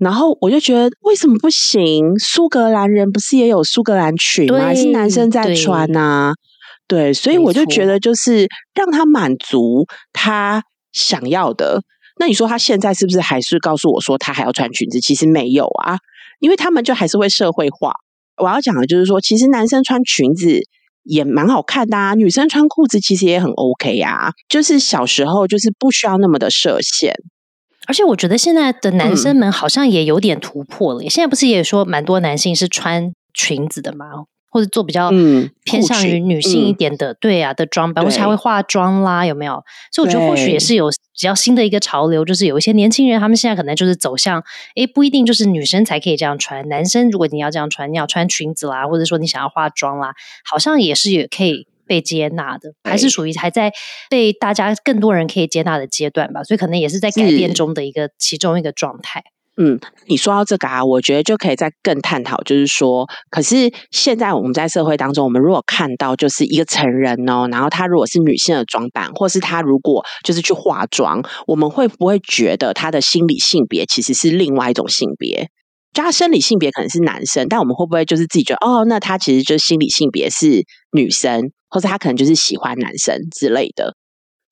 [0.00, 2.18] 然后我就觉得为什么不行？
[2.18, 4.74] 苏格兰人不是也有苏格兰裙吗？
[4.74, 6.32] 是男生在穿呐。
[6.88, 11.82] 对，所以我就觉得就是让他满足他想要的。
[12.18, 15.00] 那你说他现在是不是还是告诉我说他还要穿裙子？
[15.00, 15.98] 其实没有啊。
[16.40, 17.92] 因为他们就还是会社会化。
[18.42, 20.60] 我要讲的就是说，其实男生穿裙子
[21.02, 24.32] 也蛮好看的啊，女生穿裤子其实也很 OK 呀。
[24.48, 27.14] 就是小时候就是不需要那么的设限，
[27.90, 31.00] 而且我觉得现在的男生们好像也有点突破了。
[31.10, 34.06] 现在不是也说蛮多男性是穿裙子的吗？
[34.48, 35.10] 或者做比较
[35.64, 39.64] 偏向于女性一点的，对啊的装扮，或者还会化妆啦，有没有？
[39.90, 44.40] 所以我觉得或许也是有比较新的一个潮流，就是有一些年轻人，他们现在可能就是走向，
[44.76, 50.14] 哎，不一定就是女生才可以这样穿，男生如果你要这样穿，你要穿裙子啦，或者说你想要化妆啦，
[50.48, 53.72] 好像也是也可以被接纳的，还是属于还在
[54.08, 59.24] 被大家更多人可以接纳的阶段吧，所以可能也是在改变中的一个其中一个状态。
[59.56, 75.50] 嗯，你说到这个啊，我觉得就可以再更探讨，就是说，可是现在我们在社会当中，我们如果看到就是一个成人哦，然后他如果是女性的装扮，或是他如果就是去化妆，我们会不会觉得他的心理性别其实是另外一种性别？
[75.92, 83.94] 就他生理性别可能是男生，但我们会不会就是自己觉得哦，那他其实就心理性别是女生，或者他可能就是喜欢男生之类的？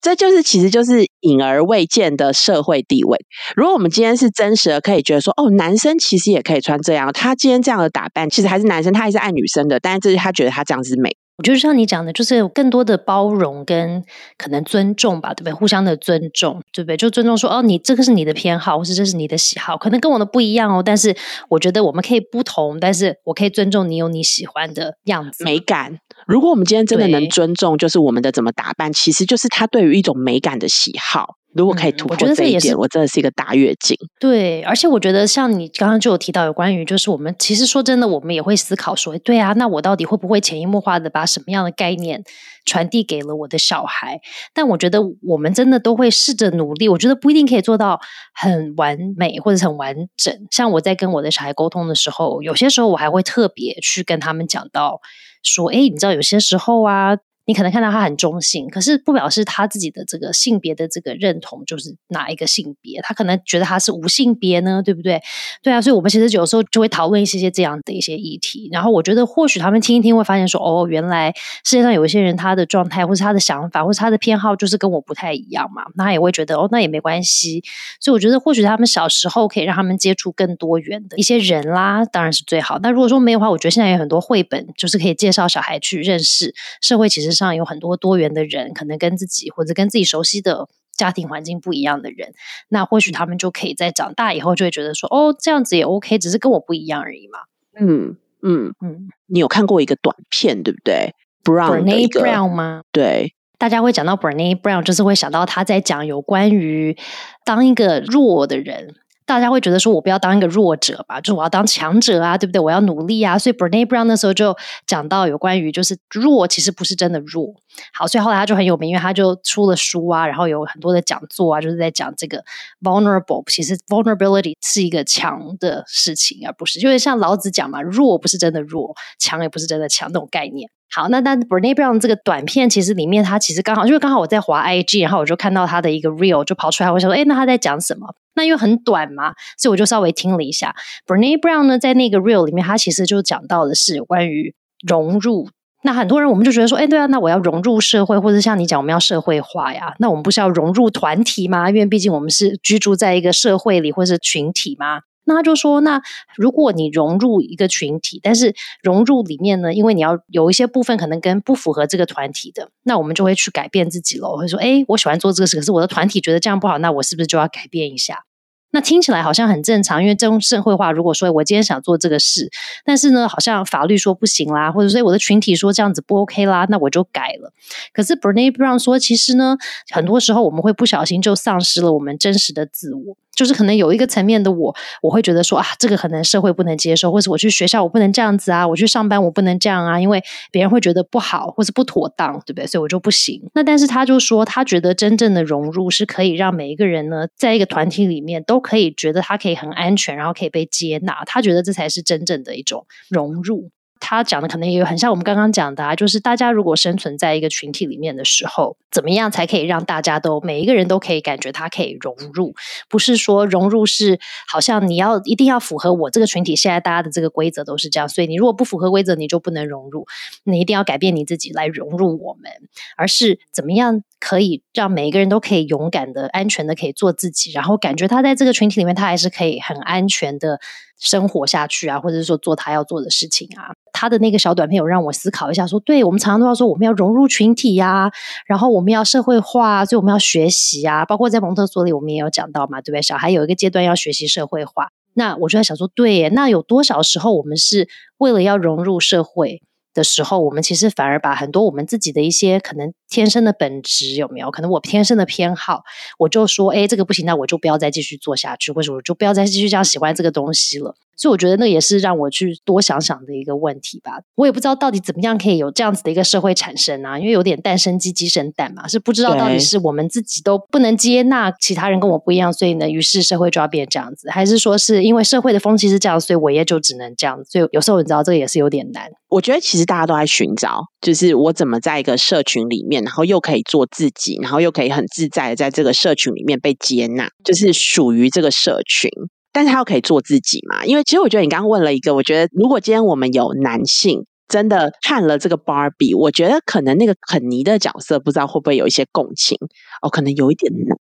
[0.01, 3.17] 这就是，其实就是隐而未见的社会地位。
[3.57, 7.11] 如果我们今天是真实的，可以觉得说，哦，男生其实也可以穿这样。
[7.11, 9.77] 他今天这样的打扮，其实还是男生，他还是爱女生的。
[9.77, 11.09] 但是这是他觉得他这样子美。
[11.39, 14.03] 我觉得像你讲的，就是有更多的包容跟
[14.37, 15.53] 可能尊重吧，对不对？
[15.53, 16.97] 互相的尊重，对不对？
[16.97, 20.83] 就尊重说，哦，你这个是你的偏好，或是这是你的喜好，可能跟我的不一样哦。
[20.85, 21.15] 但是
[21.47, 25.99] 我觉得我们可以不同，但是我可以尊重你有你喜欢的样子、美感。
[26.29, 31.37] 如果我们今天真的能尊重，就是我们的怎么打扮，其实就是他对于一种美感的喜好。
[31.55, 33.97] 如果可以突破这一点，我真的是一个大跃进。
[34.19, 42.23] 对，而且我觉得像你刚刚就有提到有关于，就是我们其实说真的，我们也会思考说，对啊，那我到底会不会潜移默化的把什么样的概念
[42.69, 44.21] 传递给了我的小孩？
[44.53, 46.87] 但我觉得我们真的都会试着努力。
[46.87, 47.99] 我觉得不一定可以做到
[48.33, 50.33] 很完美或者很完整。
[50.51, 55.01] 像我在跟我的小孩沟通的时候，有些时候我还会特别去跟他们讲到
[55.43, 57.17] 说，哎，你知道有些时候啊。
[57.49, 65.19] 你可能看到他很中性，可是不表示他自己的这个性别的这个认同就是哪一个性别，他可能觉得他是无性别呢，对不对？
[65.63, 68.69] 对啊，所以我们其实有时候就会讨论一些些这样的一些议题。
[68.71, 71.33] 然后我觉得或许他们听一听会发现说，哦，原来
[71.65, 77.63] 世界上有一些人他的状态或是他的想法或是他的偏好就是跟我不太一样嘛，那也会觉得哦，那也没关系。
[77.99, 82.77] 所以我觉得或许他们小时候可以让他们接触更多元的一些人啦，当然是最好。
[82.83, 87.38] 那如果说没有的话，我觉得现在有很多绘本就是可以介绍小孩去认识社会，其实。
[87.39, 92.33] 上有很多多元的人，可能跟自己或者跟自己熟悉的家庭环境不一样的人，
[92.67, 97.39] 那或许他们就可以在长大以后就会觉得说，哦，这样子也 OK，只是跟我不一样而已嘛。
[97.79, 102.83] 嗯嗯嗯，你有看过一个短片对不对？Brown Brown 吗？
[102.91, 106.97] 对，大家会讲到 Bernie Brown，就是会想到他在讲有关于
[107.45, 108.95] 当一个弱的人。
[109.29, 112.59] 大家会觉得说，我不要当一个弱者吧，就是我要当强者啊，对不对？
[112.59, 113.37] 我要努力啊。
[113.37, 117.53] 所以 Bernie Brown 那时候就讲到有关于，就是弱其实不是真的弱。
[117.93, 122.43] 好，所以后来他就很有名，因为他就出了书啊，然后有很多的讲座啊，就是在讲这个
[122.81, 123.43] vulnerable。
[123.51, 130.67] 其实 vulnerability 是一个强的事情，而不是就是像老子讲嘛，弱不是真的弱，强也不是真的强那种概念。
[130.91, 138.07] 好，那但 Bernie Brown 这个短片其实里面，他其实刚好因为刚好我在滑 IG，然后我就看到他的一个 real 就跑出来，我想说，哎，那他在讲什么？
[138.39, 140.73] 那因为很短嘛，所以我就稍微听了一下。
[141.05, 144.55] Bernie Brown 呢，在那个 real 里面，他其实就讲到的是关于
[144.87, 145.49] 融入。
[145.83, 149.93] 那很多人我们就觉得说，哎，对啊，那我要融入社会，或者像你讲，我们要社会化呀。
[149.99, 151.69] 那我们不是要融入团体吗？
[151.69, 155.01] 因为毕竟我们是居住在一个社会里，或者是群体吗？
[155.25, 156.01] 那他就说，那
[156.35, 164.27] 如果你融入一个群体，但是融入里面呢，因为你要有一些部分可能跟不符合这个团体的，那我们就会去改变自己了。
[164.27, 164.37] 我。
[164.37, 168.23] 会说，哎，我喜欢做这个事，可是我的团体觉得这样不好，那我是不是就要改变一下？
[168.71, 172.49] 那听起来好像很正常，因为这种社会化，如果说我今天想做这个事，
[172.85, 177.51] 但是呢，好像法律说不行啦，或者说我的群体说这样子不 OK 啦，那我就改了。
[177.93, 179.57] 可是 Bernie Brown 说，其实呢，
[179.91, 183.17] 很多时候我们会不小心就丧失了我们真实的自我。
[183.39, 190.21] 就是可能有一个层面的我，我会觉得说啊，这个可能社会不能接受，或者我去学校我不能这样子啊，我去上班我不能这样啊，因为
[190.51, 192.67] 别人会觉得不好或是不妥当，对不对？
[192.67, 193.49] 所以我就不行。
[193.53, 201.23] 那但是他就说，他觉得真正的融入是可以让每一个人呢，在一个团体里面都可以觉得他可以很安全，然后可以被接纳。
[201.25, 203.69] 他觉得这才是真正的一种融入。
[203.99, 212.55] 他讲的可能也有很像我们刚刚讲的啊，就是大家如果生存在一个群体里面的时候，怎么样才可以让大家都每一个人都可以感觉他可以融入？
[212.87, 220.07] 不是说融入是好像你要一定要符合我这个群体现在大家的这个规则都是这样，所以你如果不符合规则，你就不能融入，
[220.43, 222.51] 你一定要改变你自己来融入我们，
[222.95, 230.59] 而是怎么样可以让每一个人都可以勇敢的、安全的可以做自己，然后感觉他在这个群体里面，他还是可以很安全的。
[231.01, 238.11] 生活下去啊，或者是说做他要做的事情啊，他的那个小短片有让我思考一下，说对我们常常都要说我们要融入群体呀，
[238.45, 243.01] 然后我们要社会化，所以我们要学习啊，包括在蒙特梭利我们也有讲到嘛，对不对？
[243.01, 249.61] 小孩有一个阶段要学习社会化，那我就在想说，对，那有多少时候我们是为了要融入社会？
[249.99, 254.49] 的时候，我们其实反而把很多我们自己的一些可能天生的本质有没有？
[254.49, 255.83] 可能我天生的偏好，
[256.17, 260.95] 我就说，哎，这个不行，那我就不要再继续做下去，或者我就不要再继续这样喜欢这个东西了。
[261.19, 264.13] 所以我觉得那也是让我去多想想的一个问题吧。
[264.35, 277.37] 我也不知道到底怎么样可以有这样子的一个社会产生啊，因为有点蛋生鸡，鸡生蛋嘛，是不知道到底是我们自己都不能接纳其他人跟我不一样，所以呢，于是社会就要变这样子，还是说是因为社会的风气是这样，所以我也就只能这样。
[277.43, 279.09] 所以有时候你知道这个也是有点难。
[279.27, 289.09] 我觉得其实大家都在寻找，就是我怎么在一个社群里面，然后又可以做自己，然后又可以很自在的在这个社群里面被接纳，就是属于这个社群。
[289.51, 290.85] 但是他又可以做自己嘛？
[290.85, 299.57] 因为其实我觉得你刚刚问了一个，我觉得如果今天我们有男性真的看了这个芭比，我觉得可能那个肯尼的角色不知道会不会有一些共情
[300.01, 300.97] 哦，可能有一点难，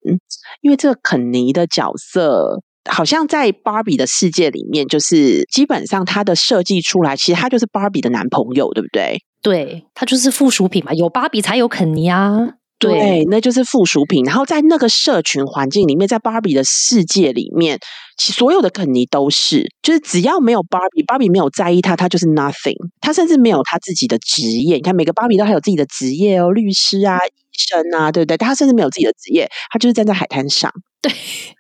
[0.62, 9.22] 因为这个肯尼的角色好像在芭比的世界里面，就是基本上他的设计出来，其实他就是芭比的男朋友，对不对？
[9.42, 12.56] 对他就是附属品嘛，有芭比才有肯尼啊。
[12.80, 14.24] 对，那就是附属品。
[14.24, 17.86] 然后在那个社群环境里面，在芭比的世界里面，其
[18.18, 22.76] 所有的肯尼都是，就是只要没有芭比，芭比没有在意他，他就是 nothing。
[23.00, 24.76] 他甚至没有他自己的职业。
[24.78, 28.38] 你看，每个芭比都还有自己的职业哦，律师啊、医生啊，对不对？
[28.38, 30.72] 他甚至没有自己的职业，他就是站在海滩上。
[31.00, 31.12] 对，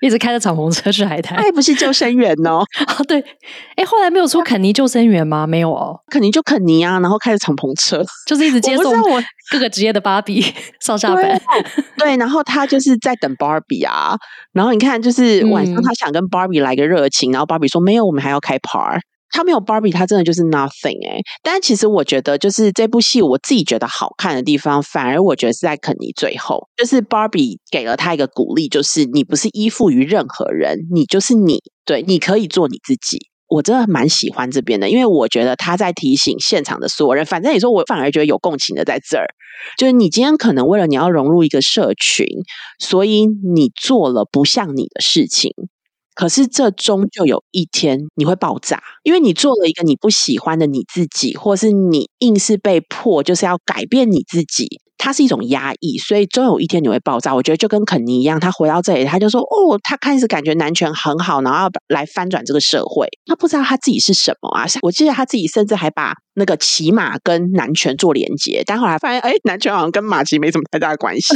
[0.02, 2.66] 一直开着敞篷车去海滩，他也不是救生员哦。
[2.98, 3.24] 哦，对，
[3.76, 5.46] 哎，后来没有出肯尼救生员吗？
[5.46, 10.44] 没有哦，肯尼就肯尼啊，然后开着敞篷车，就是一直 接送我各个职业的芭比
[10.82, 11.40] 上下班。
[12.00, 14.16] 对，然后他就是在等芭比啊。
[14.54, 19.00] 然后你看，就是晚上他想跟芭比来个热情，然后芭比说没有，我们还要开 part。
[19.32, 21.20] 他没有 Barbie，他真的就是 nothing 哎。
[21.44, 33.18] 但其实我觉得，就是这部戏我自己觉得好看的地方，反而我觉得是在肯尼最后，就是 Barbie 给了他一个鼓励，就是你不是依附于任何人，你就是你，对，你可以做你自己。
[33.50, 39.26] 我真的蛮喜欢这边的，因为我觉得他在提醒现场的所有人，反正你说我反而觉得有共情的在这儿，
[39.78, 42.26] 就是你今天可能为了你要融入一个社群，
[42.78, 45.54] 所以你做了不像你的事情。
[46.18, 54.82] 可是，这终究有一天你会爆炸，因为你做了一个你不喜欢的你自己，或是你硬是被迫就是要改变你自己。
[54.98, 57.34] 它是一种压抑，所以终有一天你会爆炸。
[57.34, 63.08] 我觉得就跟肯尼一样，他回到这里，他就说：“哦，他开始感觉男权很好，然后要来翻转这个社会。
[63.26, 64.66] 他不知道他自己是什么啊！
[64.82, 71.36] 我记得他自己甚至还把那个骑马跟男权做连接，但后来发现，哎，男权好像跟马其实没什么太大的关系。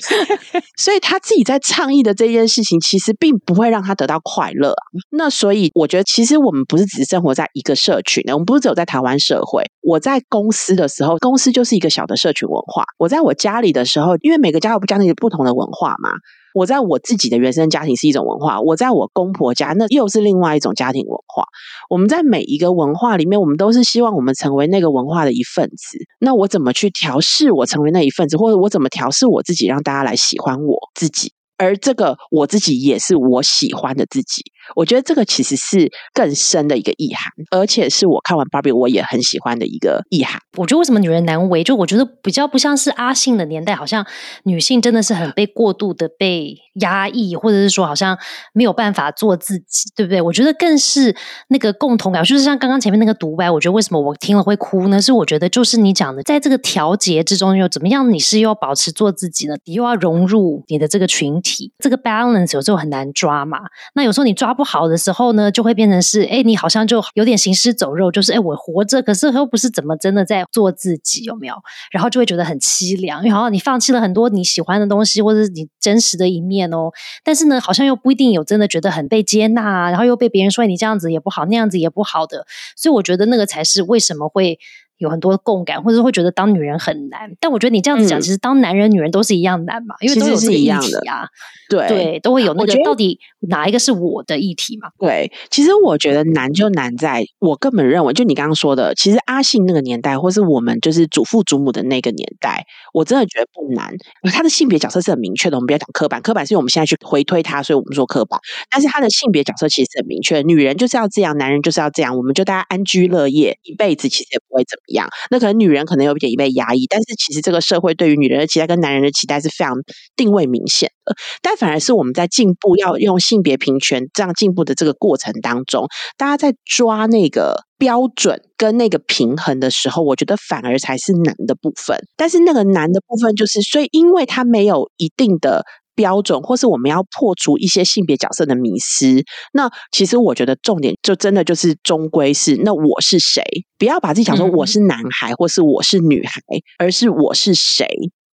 [0.76, 4.74] 所以他自己在倡议的这件事情，其实并不会让他得到快乐。
[5.10, 9.64] 那所以我觉得，其实我们不是只生活在一个社群的，我们不是只有在台湾社会。
[9.82, 12.65] 我在公司的时候，公司就是一个小的社群文。
[12.66, 16.10] 化我在我家里的时候，因为每个家有不家庭有不同的文化嘛。
[16.54, 21.44] 我在我自己的原生家庭是一种文化，我在我公婆家那又是另外一种家庭文化。
[21.90, 25.98] 我们在每一个文化里面，我们都是希望我们成为那个文化的一份子。
[26.18, 31.35] 那我怎么去调试我成为那一份子，或者我怎么调试我自己，让大家来喜欢我自己？
[31.58, 34.42] 而这个我自己也是我喜欢的自己，
[34.74, 40.40] 我觉得这个其实是更深的一个意涵，而且是我看完芭比我也很喜欢的一个意涵。
[40.56, 41.64] 我觉得为什么女人难为？
[41.64, 44.06] 就我觉得比较不像是阿信的年代，好像
[44.44, 48.18] 女性真的是很被过度的被压抑，或者是说好像
[48.52, 50.20] 没有办法做自己，对不对？
[50.20, 51.16] 我觉得更是
[51.48, 55.00] 那个共同感，就是像刚刚前面那个独白，我觉得为什么我听了会哭呢？
[55.00, 58.12] 是我觉得就是你讲的，在这个调节之中，又怎么样？
[58.12, 59.54] 你是又要保持做自己呢？
[59.64, 61.40] 你又要融入你的这个群。
[61.78, 63.58] 这个 balance 有时候很难抓嘛。
[63.94, 71.54] 那有时候你抓不好的时候呢，就会变成是，哎，你好像就有点行尸走肉，就是哎，我活着，可是又不是怎么真的在做自己，有没有？
[71.90, 76.90] 然后就会觉得很凄凉，因为好像你放弃了很多你喜欢的东西，或者是你真实的一面哦。
[77.24, 82.46] 但是呢，好像又不一定有真的觉得很被接纳啊，然后又被别人说你这样子也不好，那样子也不好的。
[82.76, 84.58] 所以我觉得那个才是为什么会。
[84.98, 91.28] 有很多共感，或者会觉得当女人很难，但我觉得你这样子讲，其实当男人、女人都是一样难嘛，因为都有这个议题啊，
[91.68, 91.86] 对。
[91.88, 93.18] 对，都会有那个到底
[93.48, 94.88] 哪一个是我的议题嘛？
[94.98, 103.94] 对，其实我觉得难就难在，我根本认为，就你刚刚说的，其实阿信那个年代，或是我们就是祖父祖母的那个年代，我真的觉得不难，
[104.32, 105.56] 他的性别角色是很明确的。
[105.56, 108.38] 我们不要讲刻板，刻板是因为我们现在去回推他，所以我们说刻板，
[108.70, 115.08] 但是他的性别角色其实很明确，女人就是要这样，男人就是要这样，我们就大家安居乐业一辈子，其实也不会怎么一样。
[115.30, 119.74] 那可能女女人可能有点被压抑，但是其实这个社会对于女人的期待跟男人的期待是非常
[120.14, 121.12] 定位明显的。
[121.42, 131.98] 但反而是我们在进步，要用性别平权这样进步的这个过程当中，大家在抓那个标准跟那个平衡的时候，我觉得反而才是难的部分。
[132.16, 135.64] 但是那个难的部分就是，所以因为它没有一定的。
[135.96, 139.24] 标准，或是我们要破除一些性别角色的迷失。
[139.52, 143.42] 那其实我觉得重点就真的就是终归是，那我是谁？
[143.78, 146.40] 不要把自己想说我是男孩，或是我是女孩，
[146.78, 147.88] 而是我是谁，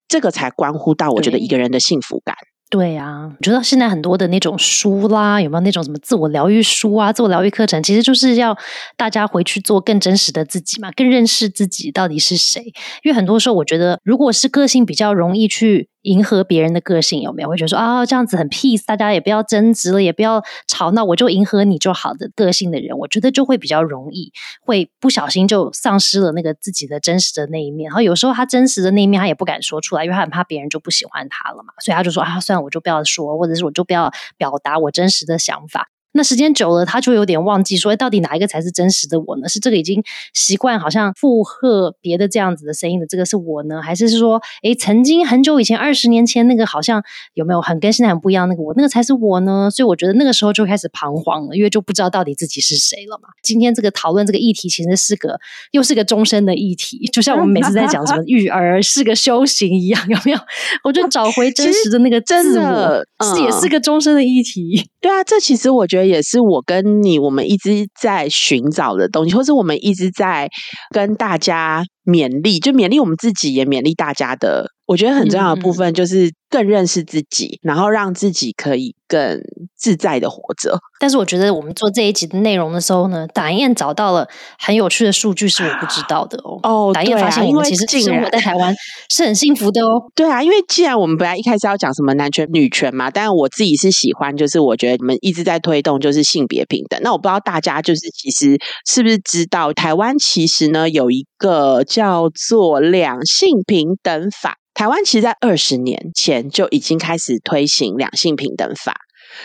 [0.08, 2.34] 这个才关乎到我觉得一个人的幸福感。
[2.68, 8.56] 对啊，我觉得现在很多的那种书啦，有没有那种什么自我疗愈书啊、自我疗愈课程，其实就是要
[8.96, 12.62] 大家回去做更真实的自己嘛，更认识自己到底是谁。
[13.04, 15.88] 因为很多时候，我觉得如果是个性比较容易去。
[16.02, 17.48] 迎合别人的个性有没有？
[17.48, 27.88] 会觉得说啊，这样子很 peace，大家也不要争执了，也不要吵闹，我就迎合你就好的个性的人，我觉得就会比较容易，会不小心就丧失了那个自己的真实的那一面。
[27.88, 35.88] 然后有时候他真实的那一面，他也不敢说出来，因为他很怕别人就不喜欢他了嘛，所以他就说啊，算了，我就不要说，或者是我就不要表达我真实的想法。
[36.12, 39.48] 那时间久了，他就有点忘记说，到底哪一个才是真实的我呢？
[39.48, 40.02] 是这个已经
[40.34, 47.02] 习惯好像附和别的这样子的声音的这个是我呢，还是说，诶，曾经很久以前二十年前那个好像
[47.34, 49.70] 有没有很跟现在很不一样那个我，那个才是我呢？
[49.70, 53.28] 所以我觉得那个时候就开始彷徨了，因为就不知道到底自己是谁了嘛。
[53.42, 55.40] 今天这个讨论这个议题，其实是个
[55.70, 60.38] 又是个终身的议题，就像我们每次在讲什么 育儿是个修行一样，有没有？
[60.84, 63.04] 我觉得找回真实的那个自我，
[63.34, 64.90] 是也是个终身的议题。
[65.02, 66.06] 对啊，这其实我觉得。
[66.06, 70.48] 也是我跟你，我们一直在寻找的东西，或是我们一直在
[70.94, 74.70] 跟大家勉励，就勉励我们自己，也勉励大家的。
[74.84, 79.40] 我觉得很重要的部分就是更认识自己，然后让自己可以更
[79.78, 80.76] 自在的活着。
[80.98, 84.28] 但是我觉得我们做这一集的内容的时候呢，打燕找到了
[84.58, 86.58] 很有趣的数据，是我不知道的哦。
[86.64, 88.74] 哦，打燕发现我们其实生活在台湾
[89.08, 90.02] 是很幸福的哦。
[90.14, 97.00] 对啊，因为既然我们本来一开始要讲什么男权女权嘛，但我自己是喜欢，就是我觉得你们一直在推动就是性别平等。
[97.02, 104.56] 那我不知道大家就是其实是不是知道，台湾其实呢有一个叫做两性平等法。
[104.72, 108.94] 台湾其实，在二十年前就已经开始推行两性平等法，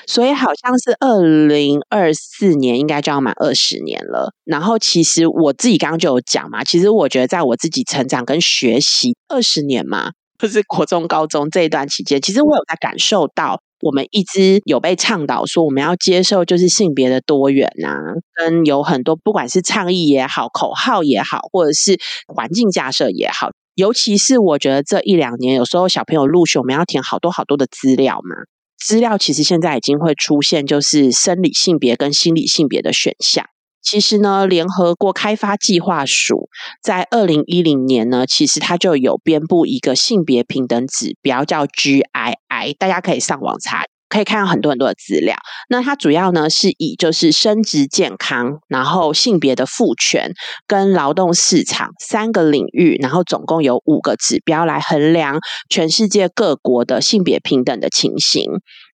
[0.08, 4.32] 所以好像是二零二四年应该就要满二十年了。
[4.46, 17.94] 然后，其实我自己刚刚就有讲嘛，其实我觉得在我自己成长跟学习二十年嘛，就是国中、高中这一段期间，其实我有在感受到，我们一直有被倡导说，我们要接受就是性别的多元啊，
[18.34, 23.50] 跟有很多不管是倡议也好、口号也好，或者是环境架设也好。
[23.76, 28.36] 尤其是我觉得这一两年，有时候小朋友入学，我们要填好多好多的资料嘛。
[28.80, 33.46] 资料其实现在已经会出现，就是生理性别跟心理性别的选项。
[33.82, 36.50] 其实呢，联合国开发计划署
[36.82, 43.86] 在二零一零年呢，其实它就有编布一个性别平等指标，叫 GII，大家可以上网查。
[44.10, 45.36] 可以看到很多很多的资料，
[45.68, 50.32] 那它主要呢是以就是生殖健康，然后性别的赋权
[50.66, 58.46] 跟劳动市场三个领域，然后总共有五个指标来衡量全世界各国的性别平等的情形。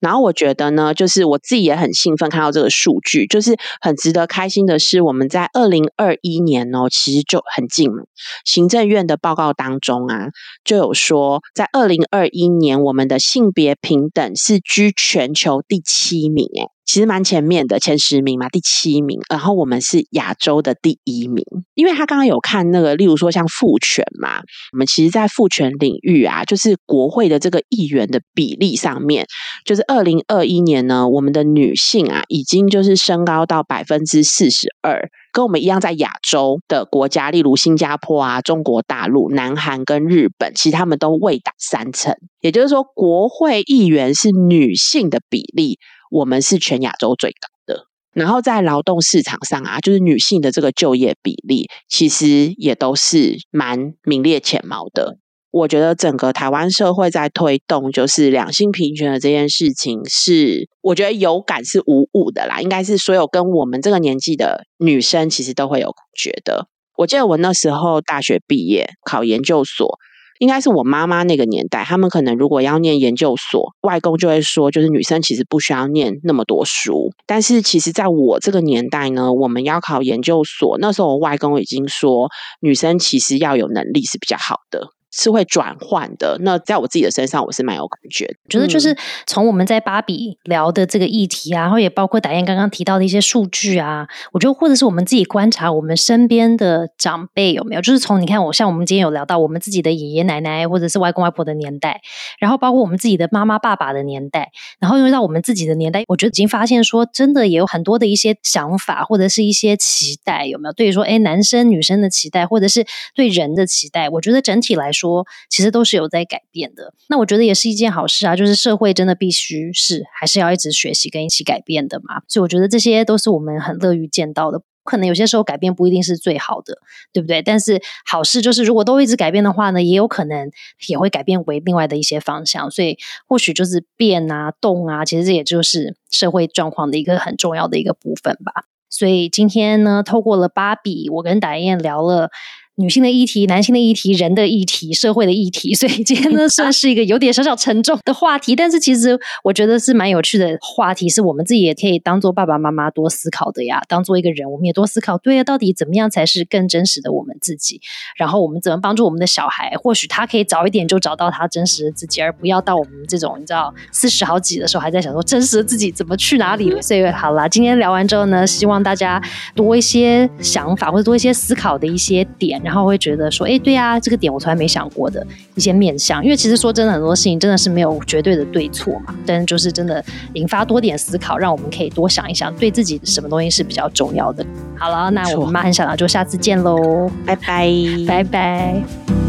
[0.03, 8.03] 然后我觉得呢，就是我自己也很兴奋看到这个数据，就是很值得开心的是，我们在二零二一年哦，其实就很近了。
[8.43, 10.27] 行政院的报告当中啊，
[10.65, 19.19] 就有说，在二零二一年，我们的性别平等是居全球第七名，诶其实蛮前面的，前十名嘛，第七名。
[19.29, 24.39] 然后我们是亚洲的第一名，因为他刚刚有看那个，例如说像父权嘛，
[24.73, 29.25] 我们其实，在父权领域啊，就是国会的这个议员的比例上面，
[29.65, 42.13] 就是二零二一年呢，我们的女性啊，已经就是升高到百分之四十二，跟我们一样，在亚洲的国家，例如新加坡啊、中国大陆、南韩跟日本，其实他们都未达三成。
[42.41, 45.79] 也就是说，国会议员是女性的比例。
[46.13, 55.17] 我们是全亚洲最高的，然后在劳动市场上啊，就是女性的这个就业比例，其实也都是蛮名列前茅的。
[55.49, 62.61] 我觉得整个台湾社会在推动就是两性平权的这件事情，是我觉得有感是无误的啦。
[62.61, 66.67] 应该是所有跟我们这个年纪的女生，其实都会有觉得。
[66.95, 69.97] 我记得我那时候大学毕业考研究所。
[70.43, 77.11] 应该是我妈妈那个年代，他们可能如果要念研究所，外公就会说，就是女生其实不需要念那么多书。
[77.25, 82.27] 但是其实在我这个年代呢，我们要考研究所，那时候我外公已经说，
[82.59, 84.89] 女生其实要有能力是比较好的。
[85.15, 86.37] 是会转换的。
[86.41, 88.35] 那在我自己的身上，我是蛮有感觉。
[88.49, 88.97] 觉得就是
[89.27, 102.01] 从我们在芭比聊的这个议题啊，然后也包括达燕刚刚提到的一些数据啊，我觉得或者是我们自己观察我们身边的长辈有没有，就是从你看我像我们今天有聊到我们自己的爷爷奶奶或者是外公外婆的年代，
[102.39, 104.49] 然后包括我们自己的妈妈爸爸的年代，
[104.79, 110.73] 然后又到我们自己的年代，我觉得已经发现说，真的也有很多的一些想法或者是一些期待，有没有？
[110.73, 112.83] 对于说，哎，男生女生的期待，或者是
[113.13, 115.02] 对人的期待，我觉得整体来说。
[115.03, 118.35] 说其实都是有在改变的，那我觉得也是一件好事啊。
[118.35, 122.21] 就是社会真的必须是还是要一直学习跟一起改变的嘛。
[122.27, 124.61] 所以我觉得这些都是我们很乐于见到的。
[124.85, 126.77] 可能有些时候改变不一定是最好的，
[127.13, 127.41] 对不对？
[127.41, 130.51] 但是好事就是，如果都一直改变的话呢，也有可能
[130.89, 132.69] 也会改变为另外的一些方向。
[132.69, 138.65] 所以或许就是变啊、动啊，其实这也就是社会状况的一个很重要的一个部分吧。
[138.89, 142.29] 所以今天呢，透过了芭比，我跟达燕聊了。
[142.75, 153.79] 女性的议题、男性的议题、人的议题、社会的议题，所以今天呢 算是一个有点小小沉重的话题，但是其实我觉得是蛮有趣的话题，是我们自己也可以当做爸爸妈妈多思考的呀。
[153.87, 157.79] 当做一个人，我们也多思考，对啊，到底怎么样才是更真实的我们自己？
[158.17, 159.75] 然后我们怎么帮助我们的小孩？
[159.79, 166.81] 或许他可以早一点就找到他真实的自己，而不要到我们这种你知道四十好几的时候还在想说真实的自己怎么去哪里了。
[166.81, 169.21] 所以好啦，今天聊完之后呢，希望大家
[169.55, 172.62] 多一些想法或者多一些思考的一些点。
[172.63, 180.03] 然后会觉得说，哎，对呀，这个点我从来没想过的一些面向，因为其实说真的，很多事情真的是没有绝对的对错嘛，但是就是真的
[180.33, 184.45] 引发多点思考，让我们可以多想一想，对自己什么东西是比较重要的。
[184.77, 187.69] 好了，那我们妈很想到，就下次见喽，拜拜，
[188.07, 189.22] 拜拜。